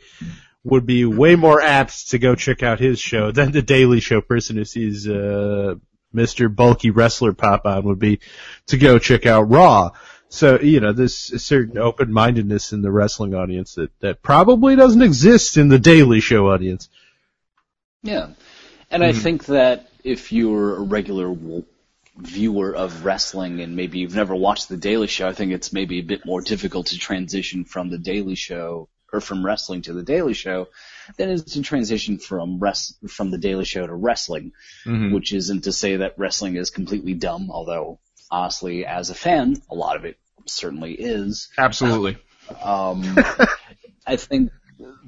[0.65, 4.19] would be way more apt to go check out his show than the Daily Show
[4.19, 5.75] person who sees, uh,
[6.13, 6.53] Mr.
[6.53, 8.19] Bulky Wrestler pop on would be
[8.67, 9.91] to go check out Raw.
[10.27, 15.03] So, you know, there's a certain open-mindedness in the wrestling audience that, that probably doesn't
[15.03, 16.89] exist in the Daily Show audience.
[18.01, 18.29] Yeah,
[18.89, 21.65] and I think that if you're a regular w-
[22.17, 25.99] viewer of wrestling and maybe you've never watched the Daily Show, I think it's maybe
[25.99, 30.03] a bit more difficult to transition from the Daily Show or from wrestling to the
[30.03, 30.67] Daily Show
[31.17, 34.53] then it is to transition from res- from the Daily Show to wrestling.
[35.13, 37.99] Which isn't to say that wrestling is completely dumb, although
[38.31, 41.49] honestly, as a fan, a lot of it certainly is.
[41.57, 42.17] Absolutely.
[42.63, 43.03] Um,
[44.07, 44.51] I think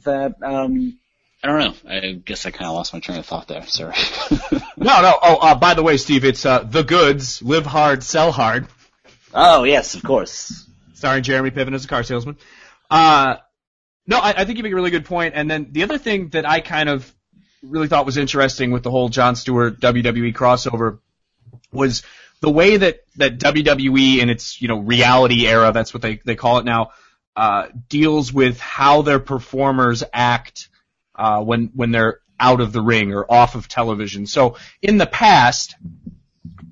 [0.03, 0.97] that um,
[1.43, 1.91] I don't know.
[1.91, 3.65] I guess I kind of lost my train of thought there.
[3.65, 3.95] Sorry.
[4.79, 5.17] No, no.
[5.23, 7.41] Oh, uh, by the way, Steve, it's uh, the goods.
[7.41, 8.67] Live hard, sell hard.
[9.33, 10.67] oh yes, of course.
[10.93, 12.37] starring Jeremy Piven as a car salesman.
[12.89, 13.37] Uh,
[14.07, 15.33] no, I, I think you make a really good point.
[15.35, 17.13] And then the other thing that I kind of
[17.61, 20.99] really thought was interesting with the whole Jon Stewart WWE crossover
[21.71, 22.03] was
[22.39, 26.35] the way that, that WWE in its, you know, reality era, that's what they, they
[26.35, 26.91] call it now,
[27.35, 30.69] uh, deals with how their performers act,
[31.15, 34.27] uh, when, when they're out of the ring or off of television.
[34.27, 35.75] So in the past,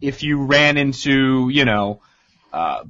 [0.01, 2.01] if you ran into, you know,
[2.53, 2.83] uh,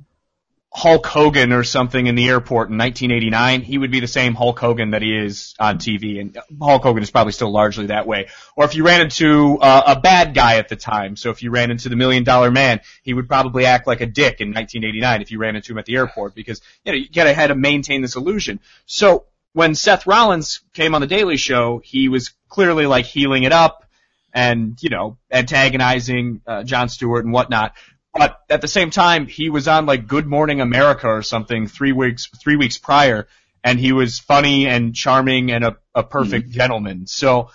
[0.77, 4.59] Hulk Hogan or something in the airport in 1989, he would be the same Hulk
[4.59, 8.27] Hogan that he is on TV, and Hulk Hogan is probably still largely that way.
[8.57, 11.49] Or if you ran into uh, a bad guy at the time, so if you
[11.49, 15.21] ran into the Million Dollar Man, he would probably act like a dick in 1989
[15.21, 17.55] if you ran into him at the airport because you know you gotta had to
[17.55, 18.59] maintain this illusion.
[18.85, 23.53] So when Seth Rollins came on the Daily Show, he was clearly like heeling it
[23.53, 23.85] up
[24.33, 27.75] and you know antagonizing uh, Jon Stewart and whatnot.
[28.15, 31.91] But at the same time, he was on like Good Morning America or something three
[31.91, 33.27] weeks three weeks prior,
[33.61, 37.07] and he was funny and charming and a, a perfect gentleman.
[37.07, 37.49] So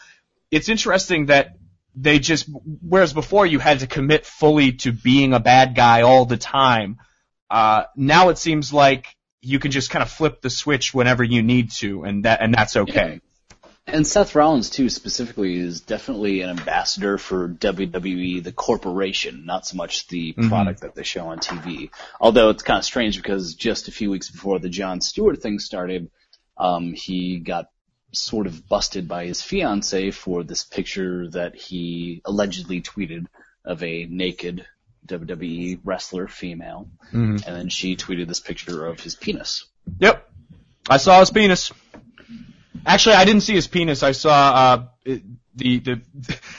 [0.50, 1.56] it's interesting that
[1.94, 2.46] they just
[2.86, 6.98] whereas before you had to commit fully to being a bad guy all the time.
[7.48, 11.42] Uh, now it seems like you can just kind of flip the switch whenever you
[11.42, 13.20] need to, and that and that's okay.
[13.92, 19.76] And Seth Rollins too, specifically, is definitely an ambassador for WWE, the corporation, not so
[19.76, 21.90] much the product that they show on TV.
[22.20, 25.58] Although it's kind of strange because just a few weeks before the Jon Stewart thing
[25.58, 26.10] started,
[26.56, 27.70] um, he got
[28.12, 33.26] sort of busted by his fiance for this picture that he allegedly tweeted
[33.64, 34.66] of a naked
[35.06, 36.88] WWE wrestler female,
[37.46, 39.66] and then she tweeted this picture of his penis.
[39.98, 40.28] Yep.
[40.88, 41.72] I saw his penis.
[42.86, 44.02] Actually, I didn't see his penis.
[44.02, 45.22] I saw uh, it-
[45.56, 46.00] the the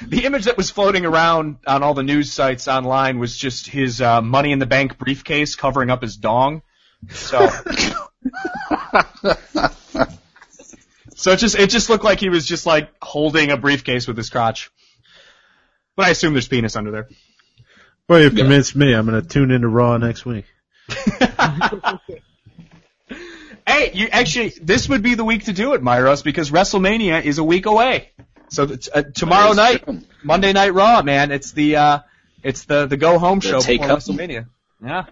[0.08, 4.02] the image that was floating around on all the news sites online was just his
[4.02, 6.62] uh, Money in the Bank briefcase covering up his dong.
[7.10, 7.40] So,
[11.16, 14.18] so it just it just looked like he was just like holding a briefcase with
[14.18, 14.70] his crotch.
[15.96, 17.10] But I assume there's penis under there.
[18.08, 18.94] Well, you've convinced me.
[18.94, 20.46] I'm going to tune into Raw next week.
[23.68, 27.38] Hey, you actually this would be the week to do it, Myros, because WrestleMania is
[27.38, 28.12] a week away.
[28.50, 30.02] So it's, uh, tomorrow night, true.
[30.24, 32.00] Monday Night Raw, man, it's the uh,
[32.44, 34.00] it's the the go home The show take before up.
[34.00, 34.48] WrestleMania.
[34.84, 35.06] Yeah.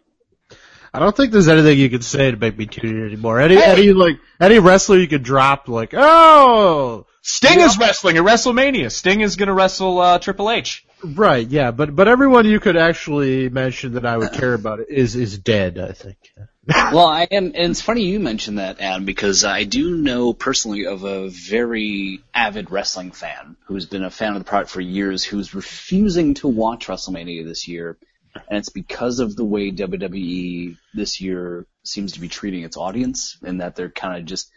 [0.92, 3.40] I don't think there's anything you can say to make me tune in anymore.
[3.40, 3.72] Any, Hey!
[3.72, 8.92] any like any wrestler you could drop, like, oh, Sting is wrestling at WrestleMania.
[8.92, 10.84] Sting is going to wrestle uh, Triple H.
[11.04, 15.16] right, yeah, but but everyone you could actually mention that I would care about is
[15.16, 15.78] is dead.
[15.78, 16.18] I think.
[16.68, 20.86] well, I am, and it's funny you mentioned that, Adam, because I do know personally
[20.86, 25.24] of a very avid wrestling fan who's been a fan of the product for years,
[25.24, 27.98] who's refusing to watch WrestleMania this year,
[28.36, 33.38] and it's because of the way WWE this year seems to be treating its audience,
[33.42, 34.52] and that they're kind of just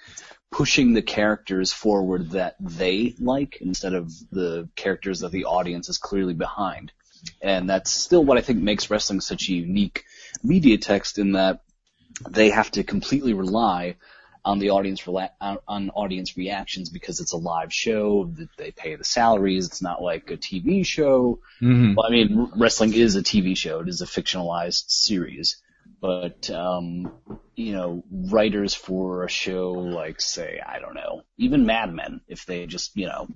[0.51, 5.99] pushing the characters forward that they like instead of the characters that the audience is
[5.99, 6.93] clearly behind.
[7.41, 10.05] And that's still what I think makes wrestling such a unique
[10.43, 11.63] media text in that
[12.31, 13.97] they have to completely rely
[14.45, 18.97] on the audience rela- on, audience reactions because it's a live show that they pay
[18.97, 19.67] the salaries.
[19.67, 21.39] It's not like a TV show.
[21.61, 21.95] Mm-hmm.
[21.95, 23.81] Well, I mean, wrestling is a TV show.
[23.81, 25.63] It is a fictionalized series.
[26.01, 27.13] But, um,
[27.55, 32.45] you know, writers for a show like, say, I don't know, even Mad Men, if
[32.45, 33.29] they just, you know,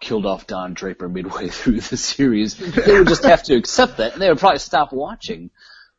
[0.00, 4.14] killed off Don Draper midway through the series, they would just have to accept that
[4.14, 5.50] and they would probably stop watching.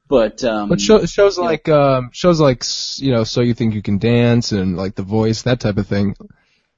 [0.07, 3.41] But, um, But show, shows you know- like um, shows like s- you know, so
[3.41, 6.15] you think you can dance and like The Voice, that type of thing.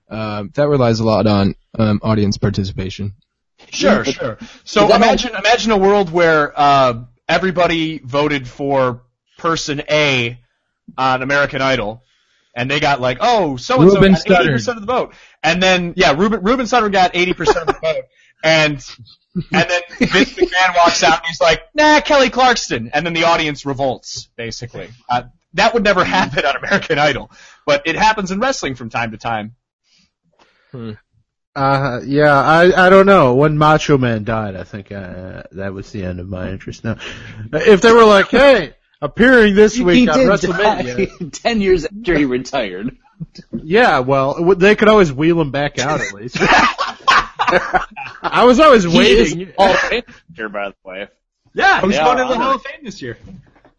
[0.10, 3.14] Um, that relies a lot on um, audience participation.
[3.70, 4.38] Sure, but- sure.
[4.64, 9.02] So but that- imagine imagine a world where uh, everybody voted for
[9.38, 10.40] person A
[10.98, 12.04] on American Idol,
[12.58, 15.62] and they got like, oh, so and so got eighty percent of the vote, and
[15.62, 18.04] then yeah, Ruben Ruben Studdard got eighty percent of the vote,
[18.44, 18.84] and
[19.54, 23.26] and then Vince McMahon walks out and he's like, nah, Kelly Clarkson, and then the
[23.26, 24.90] audience revolts, basically.
[25.08, 27.32] Uh, that would never happen on American Idol,
[27.66, 29.56] but it happens in wrestling from time to time.
[31.56, 33.36] Uh, yeah, I I don't know.
[33.36, 36.84] When Macho Man died, I think uh, that was the end of my interest.
[36.84, 36.98] Now,
[37.54, 42.18] if they were like, hey, appearing this he week on WrestleMania, die ten years after
[42.18, 42.98] he retired.
[43.52, 46.38] yeah, well, they could always wheel him back out at least.
[46.40, 49.42] I was always He waiting.
[49.42, 50.04] is Hall of Fame
[50.36, 51.08] here, by the way.
[51.54, 52.44] Yeah, he's Yeah, going into the I.
[52.44, 53.18] Hall of Fame this year.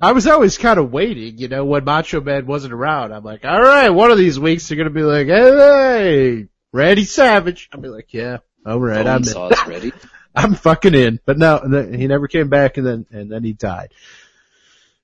[0.00, 3.12] I was always kind of waiting, you know, when Macho Man wasn't around.
[3.12, 7.68] I'm like, all right, one of these weeks they're gonna be like, hey, Randy Savage.
[7.72, 9.24] I'll be like, yeah, all right, I'm in.
[9.24, 9.92] saw is ready.
[10.34, 11.18] I'm fucking in.
[11.26, 13.92] But no, and then he never came back, and then and then he died.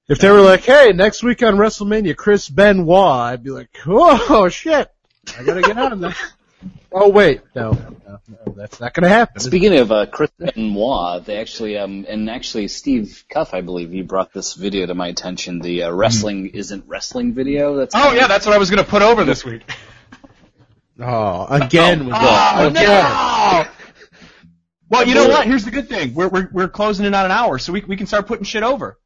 [0.09, 2.90] If they were like, hey, next week on WrestleMania, Chris Benoit,
[3.32, 4.90] I'd be like, oh shit,
[5.38, 6.16] I gotta get on that.
[6.96, 9.40] Oh wait, no, no, no, that's not gonna happen.
[9.40, 14.02] Speaking of uh, Chris Benoit, they actually, um, and actually Steve Cuff, I believe, he
[14.02, 15.59] brought this video to my attention.
[15.59, 17.74] The uh, wrestling isn't wrestling video.
[17.76, 19.62] That's Oh yeah, that's what I was gonna put over this week.
[21.00, 22.84] Oh, again with Oh, again.
[22.84, 23.66] no!
[24.88, 25.44] Well, you know what?
[25.44, 26.14] Here's the good thing.
[26.14, 28.62] We're we're we're closing in on an hour, so we we can start putting shit
[28.62, 28.96] over.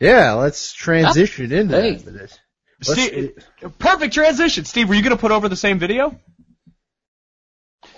[0.00, 1.92] Yeah, let's transition into Hey.
[1.92, 2.38] that for this.
[2.82, 3.32] Steve,
[3.78, 4.64] perfect transition.
[4.64, 6.18] Steve, were you gonna put over the same video?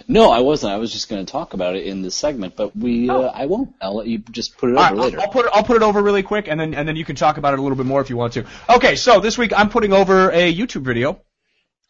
[0.06, 0.72] No, I wasn't.
[0.72, 3.26] I was just going to talk about it in this segment, but we, uh, Oh.
[3.26, 3.74] I won't.
[3.82, 5.18] I'll let you just put it All over right, later.
[5.18, 7.04] I'll, I'll put it, I'll put it over really quick, and then and then you
[7.04, 8.46] can talk about it a little bit more if you want to.
[8.70, 11.20] Okay, so this week I'm putting over a YouTube video.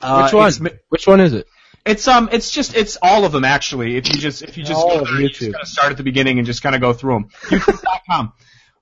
[0.01, 0.71] Uh, Which one?
[0.89, 1.47] Which one is it?
[1.87, 3.97] it's um, it's just it's all of them actually.
[3.97, 5.91] If you just if you just All go of there, you just kind of start
[5.93, 7.29] at the beginning and just kind of go through them.
[7.45, 8.33] YouTube.com.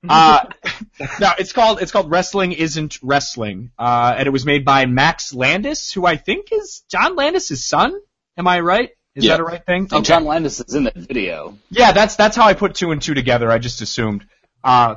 [0.09, 0.41] Uh,
[1.21, 5.35] now it's called it's called Wrestling Isn't Wrestling, uh, and it was made by Max
[5.35, 7.95] Landis, who I think is John Landis' son.
[8.37, 8.91] Am I right?
[9.15, 9.33] Is Yeah.
[9.33, 9.89] that a right thing?
[9.93, 11.57] And John Landis is in that video.
[11.71, 13.51] Yeah, that's that's how I put two and two together.
[13.51, 14.27] I just assumed.
[14.63, 14.97] Uh,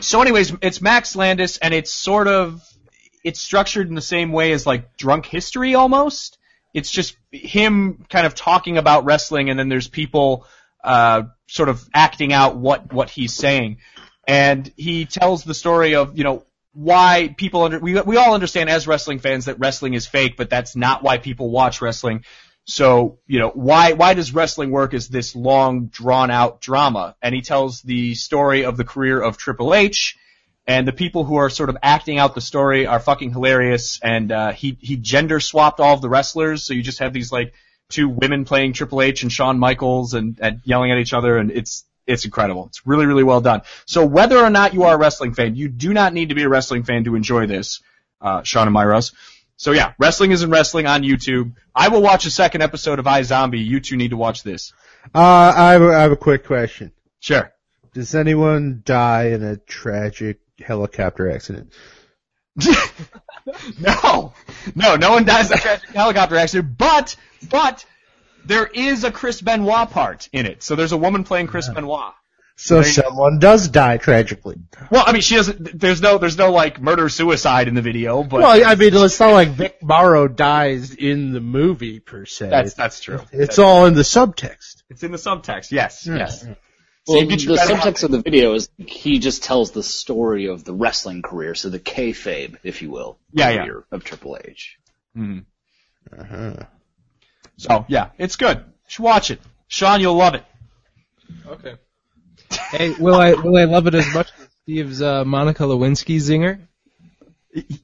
[0.00, 2.62] so, anyways, it's Max Landis, and it's sort of
[3.24, 6.38] it's structured in the same way as like Drunk History almost.
[6.72, 10.46] It's just him kind of talking about wrestling, and then there's people
[10.84, 13.78] uh, sort of acting out what what he's saying,
[14.28, 18.70] and he tells the story of you know why people under we we all understand
[18.70, 22.24] as wrestling fans that wrestling is fake, but that's not why people watch wrestling.
[22.66, 27.16] So, you know, why why does wrestling work as this long drawn out drama?
[27.22, 30.18] And he tells the story of the career of Triple H
[30.66, 34.30] and the people who are sort of acting out the story are fucking hilarious and
[34.30, 37.54] uh he he gender swapped all of the wrestlers, so you just have these like
[37.88, 41.50] two women playing Triple H and Shawn Michaels and, and yelling at each other, and
[41.50, 42.66] it's it's incredible.
[42.66, 43.62] It's really really well done.
[43.86, 46.42] So whether or not you are a wrestling fan, you do not need to be
[46.42, 47.80] a wrestling fan to enjoy this,
[48.20, 49.12] uh, Sean and Myros.
[49.56, 51.54] So yeah, wrestling isn't wrestling on YouTube.
[51.74, 53.64] I will watch a second episode of iZombie.
[53.64, 54.72] You two need to watch this.
[55.14, 56.92] Uh, I have, a, I have a quick question.
[57.20, 57.52] Sure.
[57.92, 61.72] Does anyone die in a tragic helicopter accident?
[63.78, 64.34] No,
[64.74, 67.16] no, no one dies in a tragic helicopter accident, but,
[67.48, 67.84] but,
[68.48, 70.62] there is a Chris Benoit part in it.
[70.62, 72.12] So there's a woman playing Chris Benoit.
[72.60, 74.56] So There you- someone does die tragically.
[74.90, 78.24] Well, I mean, she doesn't, there's no, there's no like murder suicide in the video,
[78.24, 82.48] but Well, I mean, it's not like Vic Morrow dies in the movie per se.
[82.50, 83.20] that's, that's true.
[83.30, 84.82] it's all in the subtext.
[84.90, 86.44] It's in the subtext, yes, yes.
[87.06, 89.82] Well, Save the it to better subtext of the video is he just tells the
[89.84, 93.62] story of the wrestling career, so the kayfabe, if you will, Yeah, yeah.
[93.66, 94.78] career of Triple H.
[95.16, 95.44] Mhm.
[96.18, 96.54] Uh-huh.
[97.58, 98.56] So, yeah, it's good.
[98.58, 99.40] You should watch it.
[99.68, 100.44] Sean, you'll love it.
[101.46, 101.74] Okay.
[102.70, 106.60] Hey, will I will I love it as much as Steve's uh, Monica Lewinsky zinger?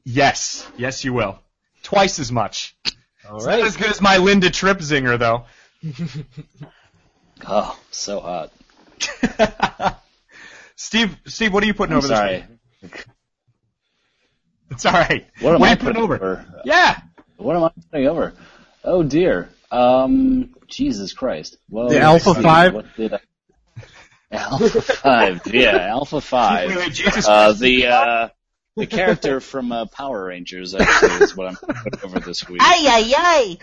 [0.04, 1.38] Yes, yes, you will.
[1.82, 2.74] Twice as much.
[3.28, 5.44] All It's not as good as my Linda Tripp zinger, though.
[7.46, 8.52] Oh, so hot.
[10.76, 12.44] Steve, Steve, what are you putting I'm over sorry.
[12.80, 13.04] this week?
[14.70, 15.26] It's all right.
[15.40, 16.14] What am are I you putting putting over?
[16.14, 16.62] over?
[16.64, 17.00] Yeah.
[17.36, 18.32] What am I putting over?
[18.82, 19.50] Oh dear.
[19.74, 21.58] Um, Jesus Christ.
[21.68, 22.74] Well, The Alpha see, 5?
[22.74, 23.20] What did I?
[24.30, 25.46] Alpha Five.
[25.46, 26.68] Yeah, Alpha Five.
[26.68, 28.28] Wait, wait, Jesus Uh, the uh,
[28.76, 32.60] the character from uh, Power Rangers actually is what I'm putting over this week.
[32.62, 33.58] Ay, ay,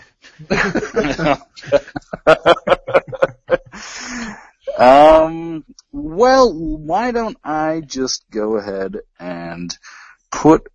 [4.78, 9.78] um, well, why don't I just go ahead and
[10.32, 10.68] put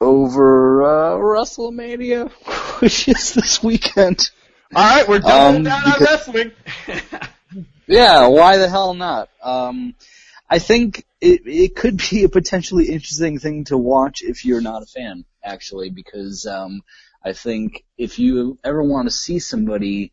[0.00, 2.30] over uh, WrestleMania,
[2.80, 4.30] which is this weekend.
[4.74, 6.52] All right, we're doubling Um, down on wrestling.
[7.88, 9.28] Yeah, why the hell not?
[9.40, 9.94] Um,
[10.50, 14.82] I think it it could be a potentially interesting thing to watch if you're not
[14.82, 16.82] a fan, actually, because um,
[17.24, 20.10] I think if you ever want to see somebody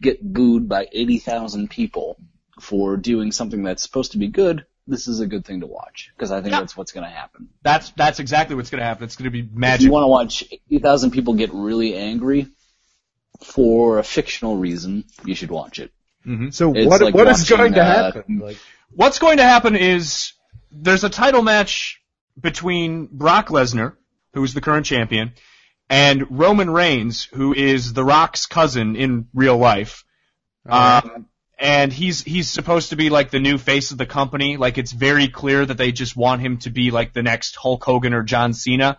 [0.00, 2.16] get booed by eighty thousand people
[2.62, 6.12] for doing something that's supposed to be good, this is a good thing to watch
[6.16, 6.60] because I think Yeah.
[6.60, 7.50] that's what's going to happen.
[7.62, 9.04] that's that's exactly what's going to happen.
[9.04, 9.84] It's going to be If magic.
[9.84, 12.46] you want to watch eighty thousand people get really angry
[13.44, 15.92] for a fictional reason, you should watch it.
[16.52, 18.38] So It's what like what is watching, going to uh, happen?
[18.38, 18.56] Like,
[18.94, 20.32] What's going to happen is
[20.70, 22.00] there's a title match
[22.40, 23.96] between Brock Lesnar,
[24.34, 25.32] who is the current champion,
[25.88, 30.04] and Roman Reigns, who is The Rock's cousin in real life.
[30.68, 31.26] Um,
[31.58, 34.56] and he's he's supposed to be like the new face of the company.
[34.56, 37.84] Like it's very clear that they just want him to be like the next Hulk
[37.84, 38.98] Hogan or John Cena.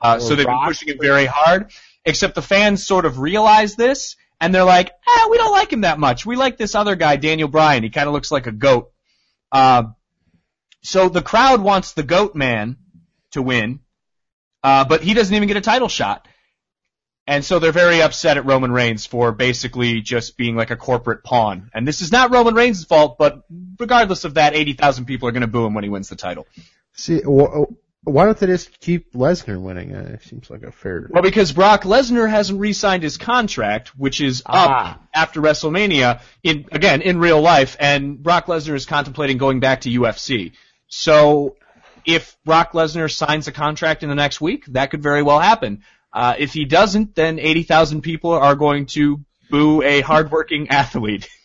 [0.00, 1.70] Uh, so they've been pushing it very hard.
[2.04, 5.82] Except the fans sort of realize this, and they're like, "Ah, we don't like him
[5.82, 6.26] that much.
[6.26, 7.82] We like this other guy, Daniel Bryan.
[7.82, 8.90] He kind of looks like a goat."
[9.50, 9.84] Uh,
[10.82, 12.76] so the crowd wants the goat man
[13.32, 13.80] to win,
[14.62, 16.26] uh, but he doesn't even get a title shot.
[17.26, 21.22] And so they're very upset at Roman Reigns for basically just being like a corporate
[21.22, 21.70] pawn.
[21.72, 23.44] And this is not Roman Reigns' fault, but
[23.78, 26.46] regardless of that, 80,000 people are going to boo him when he wins the title.
[26.94, 27.22] see,
[28.04, 29.94] why don't they just keep Lesnar winning?
[29.94, 31.06] Uh, it seems like a fair.
[31.10, 34.98] Well, because Brock Lesnar hasn't re-signed his contract, which is up Ah.
[35.14, 39.90] after WrestleMania, in again in real life, and Brock Lesnar is contemplating going back to
[39.90, 40.52] UFC.
[40.88, 41.56] So,
[42.04, 45.82] if Brock Lesnar signs a contract in the next week, that could very well happen.
[46.12, 51.28] Uh, if he doesn't, then 80,000 people are going to boo a hardworking athlete.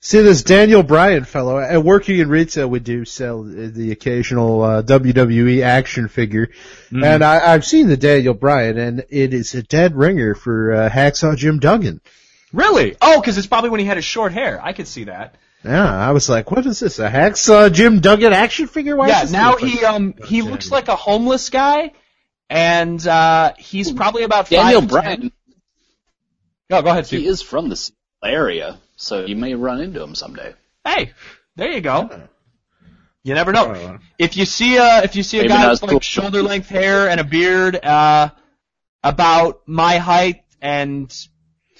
[0.00, 4.62] See this Daniel Bryan fellow, uh, working in retail, we do sell uh, the occasional
[4.62, 6.50] uh, WWE action figure,
[6.92, 10.88] and I, I've seen the Daniel Bryan, and it is a dead ringer for uh,
[10.88, 12.00] Hacksaw Jim Duggan.
[12.52, 12.96] Really?
[13.02, 14.60] Oh, because it's probably when he had his short hair.
[14.62, 15.34] I could see that.
[15.64, 17.00] Yeah, I was like, what is this?
[17.00, 18.94] A Hacksaw Jim Duggan action figure?
[18.94, 21.92] Why yeah, now he um he looks like a homeless guy,
[22.48, 25.32] and uh he's probably about Daniel five Bryan, 10.
[26.70, 27.90] No, go ahead, he is from this
[28.22, 30.54] area, so you may run into him someday.
[30.84, 31.12] Hey,
[31.56, 32.10] there you go.
[33.22, 33.74] You never know.
[33.74, 33.98] Oh.
[34.18, 36.00] If you see a if you see a Maybe guy with like cool.
[36.00, 38.30] shoulder length hair and a beard, uh,
[39.02, 41.14] about my height, and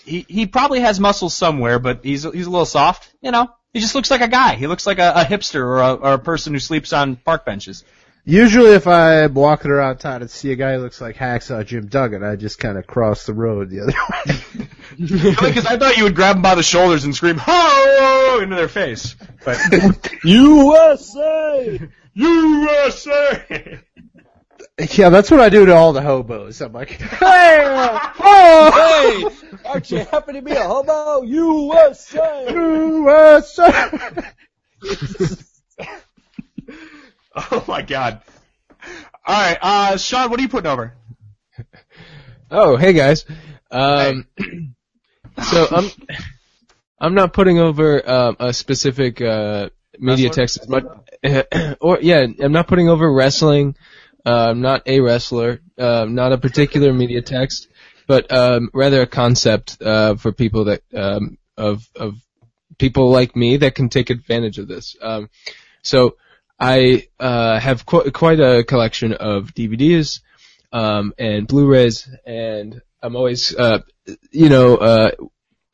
[0.04, 3.12] he he probably has muscles somewhere, but he's he's a little soft.
[3.20, 4.54] You know, he just looks like a guy.
[4.54, 7.44] He looks like a, a hipster or a, or a person who sleeps on park
[7.44, 7.84] benches.
[8.24, 11.86] Usually, if I'm walking around town and see a guy who looks like Hacksaw Jim
[11.86, 13.94] Duggan, I just kind of cross the road the other
[14.26, 14.68] way.
[14.98, 18.68] Because I thought you would grab them by the shoulders and scream "Ho!" into their
[18.68, 19.14] face.
[19.44, 19.58] But
[20.24, 21.88] USA!
[22.14, 23.80] USA.
[24.92, 26.60] Yeah, that's what I do to all the hobos.
[26.60, 29.32] I'm like, Hey, uh, oh.
[29.64, 31.22] aren't you happy to be a hobo?
[31.22, 32.46] USA!
[32.48, 34.24] USA.
[37.51, 38.22] Oh my god.
[39.26, 40.95] All right, uh, Sean, what are you putting over?
[42.51, 43.26] Oh, hey guys.
[43.70, 44.26] Um,
[45.51, 45.91] so I'm
[46.99, 49.68] I'm not putting over um, a specific uh,
[49.99, 50.84] media text as much,
[51.80, 53.76] or yeah, I'm not putting over wrestling.
[54.24, 55.61] Uh, I'm not a wrestler.
[55.76, 57.68] Uh, not a particular media text,
[58.07, 62.14] but um, rather a concept uh, for people that um, of of
[62.78, 64.97] people like me that can take advantage of this.
[65.01, 65.28] Um,
[65.82, 66.16] so
[66.59, 70.20] I uh, have qu- quite a collection of DVDs
[70.72, 73.80] um, and Blu-rays, and I'm always, uh,
[74.30, 75.11] you know, uh,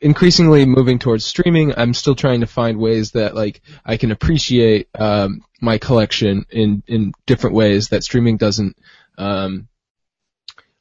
[0.00, 1.72] increasingly moving towards streaming.
[1.76, 6.82] I'm still trying to find ways that like I can appreciate um, my collection in
[6.86, 8.76] in different ways that streaming doesn't
[9.16, 9.68] um,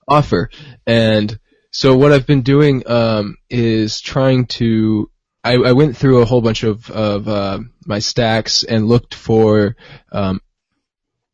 [0.08, 0.50] offer.
[0.86, 1.40] And
[1.72, 5.10] so what I've been doing um, is trying to.
[5.44, 9.76] I, I went through a whole bunch of of uh, my stacks and looked for
[10.12, 10.42] um,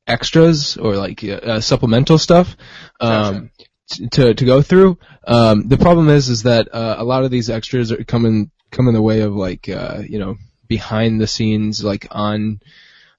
[0.07, 2.57] extras or like uh, supplemental stuff
[2.99, 3.51] um,
[3.89, 4.97] t- to to go through.
[5.27, 8.87] Um, the problem is is that uh, a lot of these extras are coming come
[8.87, 10.35] in the way of like uh, you know
[10.67, 12.59] behind the scenes like on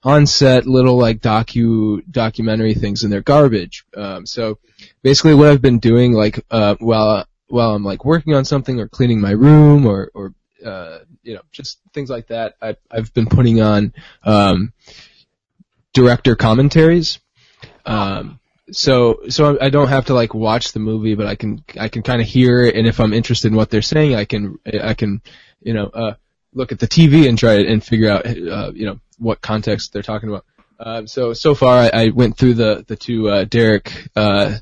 [0.03, 3.85] on set little like docu documentary things and they're garbage.
[3.95, 4.57] Um, so
[5.03, 8.87] basically what I've been doing like uh, while while I'm like working on something or
[8.87, 10.33] cleaning my room or or
[10.63, 13.93] uh, you know just things like that I, I've been putting on
[14.23, 14.73] um,
[15.93, 17.19] director commentaries.
[17.85, 18.39] Um,
[18.71, 22.03] so so I don't have to like watch the movie, but I can I can
[22.03, 24.93] kind of hear it, and if I'm interested in what they're saying, I can I
[24.93, 25.21] can
[25.61, 26.13] you know uh,
[26.53, 30.01] look at the TV and try and figure out uh, you know what context they're
[30.01, 30.45] talking about.
[30.79, 34.57] Um, so so far I, I went through the the two uh, Derek uh,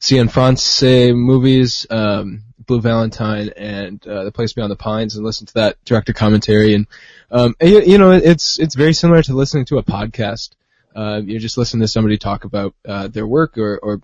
[0.00, 5.54] Cianfrance movies, um, Blue Valentine and uh, The Place Beyond the Pines, and listen to
[5.54, 6.74] that director commentary.
[6.74, 6.86] And
[7.30, 10.50] um, and, you, you know it's it's very similar to listening to a podcast.
[10.94, 14.00] Uh, you just listen to somebody talk about uh, their work or or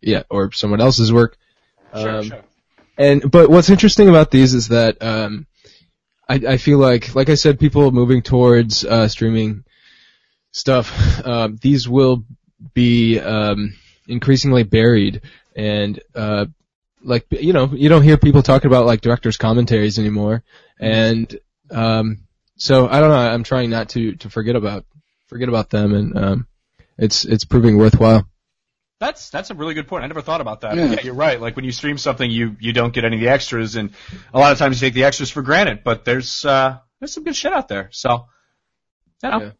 [0.00, 1.36] yeah or someone else's work.
[1.92, 2.32] Um,
[2.96, 5.46] and but what's interesting about these is that um,
[6.28, 9.64] I, I feel like, like I said, people moving towards uh, streaming
[10.50, 11.26] stuff.
[11.26, 12.24] Um, these will
[12.72, 13.74] be um,
[14.08, 15.22] increasingly buried,
[15.54, 16.46] and uh,
[17.04, 20.42] like you know, you don't hear people talking about like directors' commentaries anymore.
[20.78, 21.38] And
[21.70, 22.18] um,
[22.56, 23.16] so I don't know.
[23.16, 24.84] I'm trying not to to forget about
[25.26, 26.46] forget about them, and um,
[26.98, 28.26] it's it's proving worthwhile.
[28.98, 30.04] That's that's a really good point.
[30.04, 30.76] I never thought about that.
[30.76, 30.92] Yeah.
[30.92, 31.00] Yeah.
[31.02, 31.40] you're right.
[31.40, 33.90] Like when you stream something, you you don't get any of the extras, and
[34.32, 35.82] a lot of times you take the extras for granted.
[35.82, 37.88] But there's uh there's some good shit out there.
[37.90, 38.26] So,
[39.24, 39.50] you know, Yeah.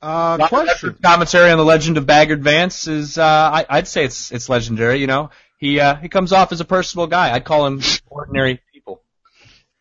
[0.00, 0.96] Uh, question.
[1.02, 5.00] commentary on the legend of Bagger Vance is uh I, I'd say it's it's legendary.
[5.00, 7.32] You know, he uh he comes off as a personable guy.
[7.32, 9.02] I'd call him ordinary people.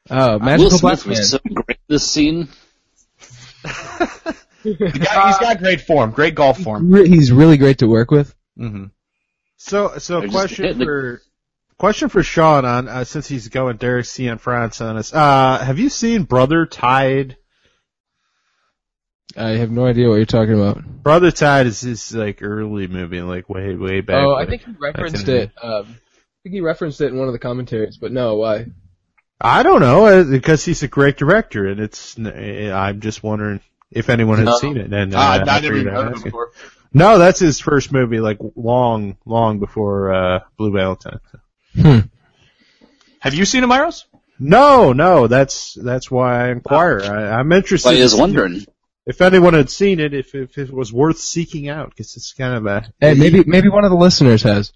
[0.10, 1.18] Oh, Will magical black Smith man.
[1.20, 2.48] was so great this scene.
[3.64, 6.94] The guy, he's got great form, great golf form.
[6.94, 8.34] He's really great to work with.
[8.58, 8.86] Mm-hmm.
[9.58, 11.22] So, so They're question hitting for
[11.78, 15.14] question for Sean on uh, since he's going Derek Cianfrance on us.
[15.14, 17.38] Uh, have you seen Brother Tied?
[19.36, 20.84] I have no idea what you're talking about.
[20.86, 24.18] Brother Tied is his like early movie, like way way back.
[24.24, 25.52] oh, I think he referenced it.
[25.62, 28.68] Um, I think he referenced it in one of the commentaries, but no, why?
[29.42, 32.18] I don't know uh, because he's a great director, and it's.
[32.20, 33.60] I'm just wondering
[33.92, 34.58] if anyone has No.
[34.58, 34.94] seen it.
[34.94, 36.52] And uh, Uh, I I never figured even I'd heard of ask him before.
[36.94, 41.20] No, that's his first movie, like long, long before uh, Blue Valentine.
[41.76, 42.00] Hmm.
[43.20, 44.04] Have you seen him, Iros?
[44.38, 47.02] No, no, that's that's why I inquire.
[47.02, 47.90] I, I'm interested.
[47.90, 48.66] I was if- wondering.
[49.06, 52.54] If anyone had seen it, if if it was worth seeking out, because it's kind
[52.56, 54.72] of a Hey, maybe maybe one of the listeners has.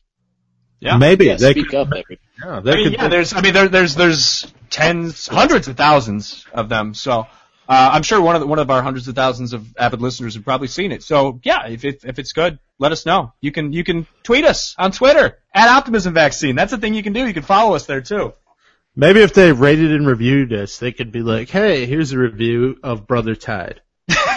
[0.79, 0.97] Yeah.
[0.97, 2.19] maybe Yeah, they speak could, up, Eric.
[2.43, 5.75] yeah, they I mean, could yeah, there's, I mean, there, there's, there's tens, hundreds of
[5.75, 6.93] thousands of them.
[6.93, 7.25] So, uh,
[7.67, 10.43] I'm sure one of the, one of our hundreds of thousands of avid listeners have
[10.45, 11.01] probably seen it.
[11.01, 13.33] So, yeah, if it, if it's good, let us know.
[13.41, 16.55] You can, you can tweet us on Twitter at Optimism Vaccine.
[16.55, 17.25] That's a thing you can do.
[17.25, 18.33] You can follow us there too.
[18.95, 22.77] maybe if they rated and reviewed us, they could be like, hey, here's a review
[22.83, 23.81] of Brother Tied.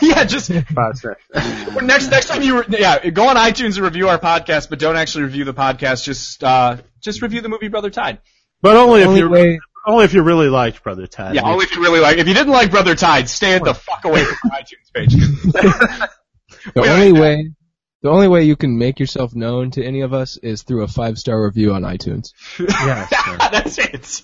[0.02, 1.16] yeah, just Five stars.
[1.35, 4.78] Well, next next time you re- yeah go on iTunes and review our podcast, but
[4.78, 6.05] don't actually review the podcast.
[6.05, 8.18] Just uh just review the movie Brother Tied.
[8.62, 11.35] But only if Only you way- only if you really liked Brother Tied.
[11.35, 12.18] Yeah, only if you really like.
[12.18, 15.14] If you didn't like Brother Tied, stay the fuck away from our iTunes page.
[16.74, 17.51] The Wait, only wait, way,
[18.02, 20.89] the only way you can make yourself known to any of us is through a
[20.89, 22.32] five star review on iTunes.
[22.59, 23.09] Yes.
[23.51, 24.22] That's it.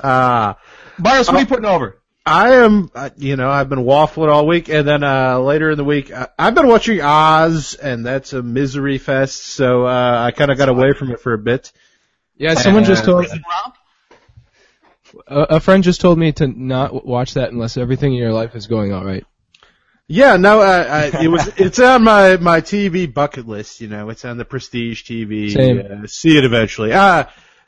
[0.00, 0.54] Uh,
[0.98, 2.01] Marius, what are you putting over?
[2.24, 5.76] I am, uh, you know, I've been waffling all week, and then uh later in
[5.76, 9.42] the week, I, I've been watching Oz, and that's a misery fest.
[9.42, 11.72] So uh I kind of got away from it for a bit.
[12.36, 13.74] Yeah, someone just told Rob?
[15.26, 18.54] a, a friend just told me to not watch that unless everything in your life
[18.54, 19.24] is going all right.
[20.08, 21.50] Yeah, no, I, I, it was.
[21.56, 23.80] It's on my my TV bucket list.
[23.80, 25.52] You know, it's on the Prestige TV.
[25.52, 25.78] Same.
[25.78, 26.92] Uh, see it eventually.
[26.92, 27.24] Uh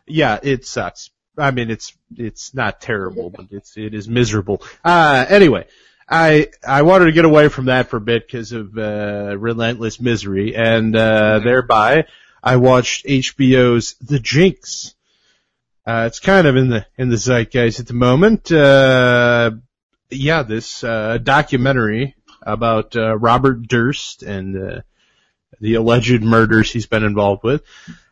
[0.06, 1.10] yeah, it sucks.
[1.36, 4.62] I mean, it's it's not terrible, but it's it is miserable.
[4.84, 5.66] Uh anyway,
[6.08, 10.00] I I wanted to get away from that for a bit because of uh, relentless
[10.00, 12.06] misery, and uh thereby
[12.42, 14.94] I watched HBO's The Jinx.
[15.86, 18.50] Uh, it's kind of in the in the zeitgeist at the moment.
[18.52, 19.52] Uh,
[20.10, 24.80] yeah, this uh, documentary about uh, Robert Durst and uh,
[25.60, 27.62] the alleged murders he's been involved with.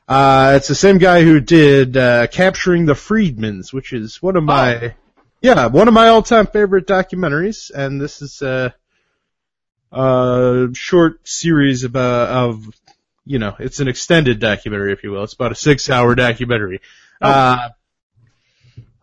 [0.08, 4.44] Uh, it's the same guy who did uh, Capturing the Friedmans, which is one of
[4.44, 4.94] my
[5.40, 8.74] yeah one of my all-time favorite documentaries, and this is a,
[9.92, 12.64] a short series of, uh, of
[13.24, 15.24] you know it's an extended documentary, if you will.
[15.24, 16.80] It's about a six-hour documentary.
[17.20, 17.68] Uh,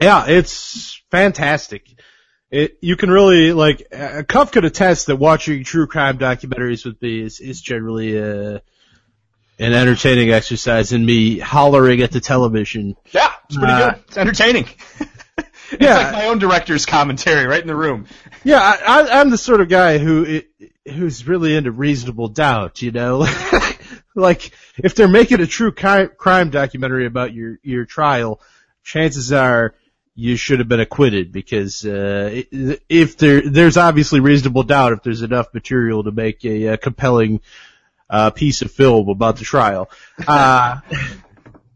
[0.02, 1.88] yeah, it's fantastic.
[2.52, 7.02] It, you can really like uh, Cuff could attest that watching true crime documentaries with
[7.02, 8.60] me is, is generally uh,
[9.60, 12.96] an entertaining exercise in me hollering at the television.
[13.12, 14.04] Yeah, it's pretty Uh, good.
[14.08, 14.66] It's entertaining.
[15.38, 15.50] it's
[15.80, 15.98] Yeah.
[15.98, 18.08] like my own director's commentary right in the room.
[18.44, 20.42] Yeah, I, I, I'm the sort of guy who
[20.88, 22.82] who's really into reasonable doubt.
[22.82, 23.28] You know,
[24.16, 28.42] like if they're making a true crime documentary about your your trial,
[28.84, 29.76] chances are
[30.16, 35.04] you should have been acquitted because uh, i- if there there's obviously reasonable doubt if
[35.04, 37.40] there's enough material to make a, uh compelling
[38.10, 39.90] uh, piece of film about the trial.
[40.28, 40.80] Uh,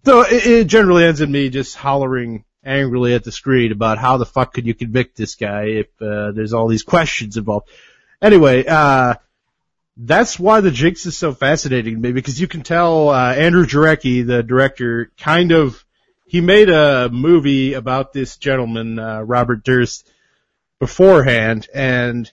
[0.06, 4.18] so it, it generally ends in me just hollering angrily at the screen about how
[4.18, 7.70] the fuck could you convict this guy if uh, there's all these questions involved.
[8.22, 9.16] Anyway, uh,
[9.98, 13.66] that's why the Jinx is so fascinating to me because you can tell uh, Andrew
[13.66, 15.84] Jarecki, the director, kind of
[16.26, 20.10] he made a movie about this gentleman, uh, Robert Durst,
[20.80, 22.32] beforehand, and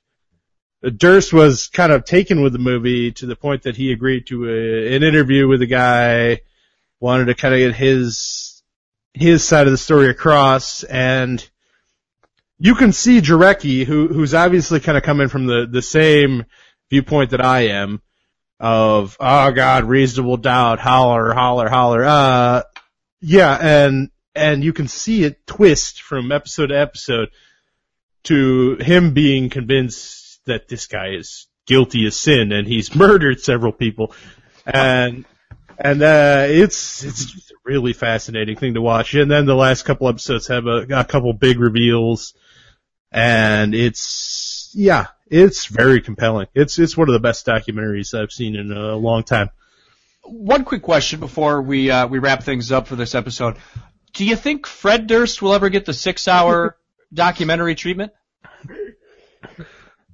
[0.82, 4.48] Durst was kind of taken with the movie to the point that he agreed to
[4.48, 6.40] a, an interview with the guy,
[6.98, 8.62] wanted to kind of get his
[9.12, 11.46] his side of the story across, and
[12.58, 16.46] you can see Jarecki, who who's obviously kind of coming from the the same
[16.88, 18.00] viewpoint that I am,
[18.58, 22.04] of oh god, reasonable doubt, holler, holler, holler.
[22.04, 22.62] Uh,
[23.20, 27.30] yeah, and and you can see it twist from episode to episode
[28.22, 33.72] to him being convinced that this guy is guilty of sin and he's murdered several
[33.72, 34.14] people,
[34.66, 35.24] and
[35.78, 39.14] and uh, it's it's just a really fascinating thing to watch.
[39.14, 42.34] And then the last couple episodes have a, a couple big reveals,
[43.10, 46.48] and it's yeah, it's very compelling.
[46.54, 49.50] It's it's one of the best documentaries I've seen in a long time.
[50.24, 53.56] One quick question before we uh, we wrap things up for this episode.
[54.12, 56.76] Do you think Fred Durst will ever get the six-hour
[57.14, 58.12] documentary treatment?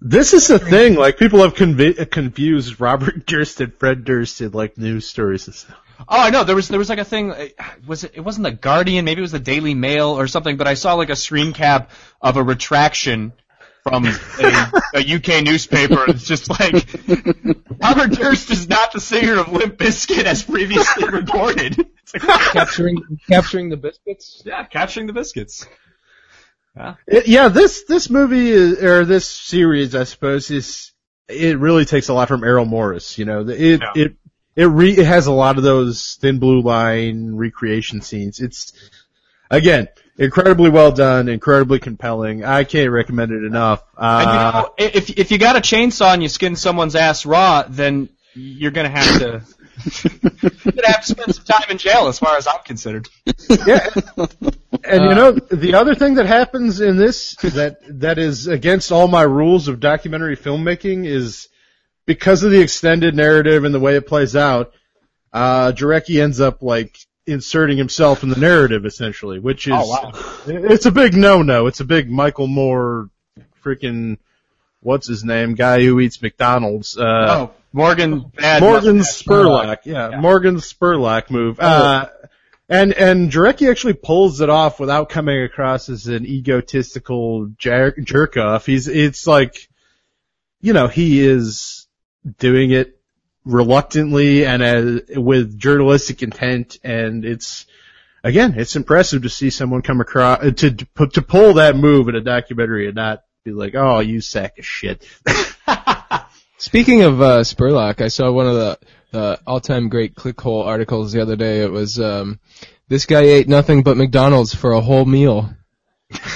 [0.00, 4.52] This is the thing, like people have convi- confused Robert Durst and Fred Durst in
[4.52, 5.76] like news stories and stuff.
[6.00, 6.44] Oh, I know.
[6.44, 7.32] There was there was like a thing.
[7.32, 7.46] uh,
[7.86, 8.12] Was it?
[8.14, 9.06] It wasn't the Guardian.
[9.06, 10.58] Maybe it was the Daily Mail or something.
[10.58, 11.90] But I saw like a screen cap
[12.20, 13.32] of a retraction
[13.82, 16.04] from a, a UK newspaper.
[16.08, 16.86] It's just like
[17.82, 21.86] Robert Durst is not the singer of Limp Bizkit as previously reported.
[22.02, 24.42] It's like, capturing capturing the biscuits.
[24.44, 25.66] yeah, capturing the biscuits.
[27.06, 30.92] It- yeah, this this movie is, or this series, I suppose, is
[31.28, 33.18] it really takes a lot from Errol Morris.
[33.18, 33.92] You know, it Yeah.
[33.94, 34.16] it
[34.54, 38.40] it re, it has a lot of those thin blue line recreation scenes.
[38.40, 38.72] It's
[39.50, 39.88] again
[40.18, 42.44] incredibly well done, incredibly compelling.
[42.44, 43.82] I can't recommend it enough.
[43.98, 47.26] And you Uh, know, if if you got a chainsaw and you skin someone's ass
[47.26, 49.42] raw, then you're gonna have to
[50.02, 53.08] you're gonna have to spend some time in jail, as far as I'm concerned.
[53.66, 53.88] yeah.
[54.88, 59.08] And you know, the other thing that happens in this that that is against all
[59.08, 61.48] my rules of documentary filmmaking is
[62.06, 64.72] because of the extended narrative and the way it plays out,
[65.32, 66.96] uh Jarecki ends up like
[67.26, 70.12] inserting himself in the narrative essentially, which is Oh, wow.
[70.46, 71.66] it's a big no no.
[71.66, 73.10] It's a big Michael Moore
[73.64, 74.18] freaking
[74.80, 75.54] what's his name?
[75.56, 76.96] Guy who eats McDonald's.
[76.96, 78.62] Uh oh, Morgan bad.
[78.62, 78.98] Morgan.
[79.00, 80.20] Spurlock, yeah, Yeah.
[80.20, 81.58] Morgan Spurlock move.
[81.58, 82.08] Uh,
[82.68, 88.36] and and Jarecki actually pulls it off without coming across as an egotistical jer- jerk
[88.36, 88.66] off.
[88.66, 89.68] He's it's like,
[90.60, 91.86] you know, he is
[92.38, 93.00] doing it
[93.44, 97.66] reluctantly and as, with journalistic intent, and it's
[98.24, 102.08] again, it's impressive to see someone come across uh, to to, to pull that move
[102.08, 105.06] in a documentary and not be like, "Oh, you sack of shit."
[106.58, 108.78] Speaking of uh, Spurlock, I saw one of the
[109.16, 111.62] uh, all-time great clickhole articles the other day.
[111.62, 112.38] It was um,
[112.88, 115.50] this guy ate nothing but McDonald's for a whole meal.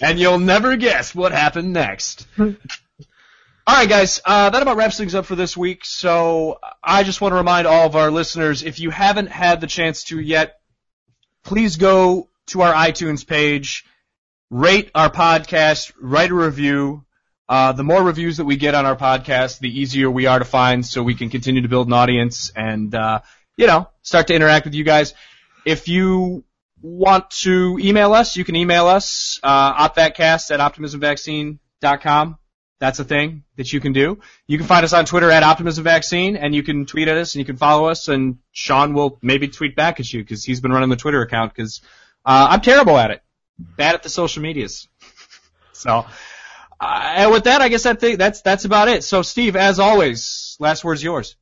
[0.00, 2.26] and you'll never guess what happened next.
[3.68, 5.84] All right, guys, uh, that about wraps things up for this week.
[5.84, 9.66] So I just want to remind all of our listeners, if you haven't had the
[9.66, 10.58] chance to yet,
[11.44, 13.84] please go to our iTunes page,
[14.50, 17.04] rate our podcast, write a review.
[17.48, 20.44] Uh, the more reviews that we get on our podcast, the easier we are to
[20.44, 23.20] find, so we can continue to build an audience and uh,
[23.56, 25.14] you know start to interact with you guys.
[25.64, 26.44] If you
[26.82, 32.38] want to email us, you can email us, uh, opthatcast at optimismvaccine.com.
[32.80, 34.20] That's a thing that you can do.
[34.46, 37.40] You can find us on Twitter at optimismvaccine, and you can tweet at us, and
[37.40, 40.70] you can follow us, and Sean will maybe tweet back at you, because he's been
[40.70, 41.80] running the Twitter account, because
[42.24, 43.22] uh, I'm terrible at it.
[43.58, 44.86] Bad at the social medias.
[45.72, 46.06] so,
[46.80, 49.02] Uh, and with that, I guess think that's, that's about it.
[49.02, 51.36] So, Steve, as always, last word's yours.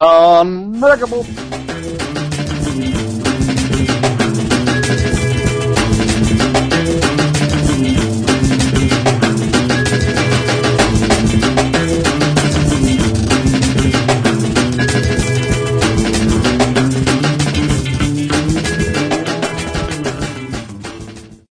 [0.00, 1.24] Um, Unbreakable.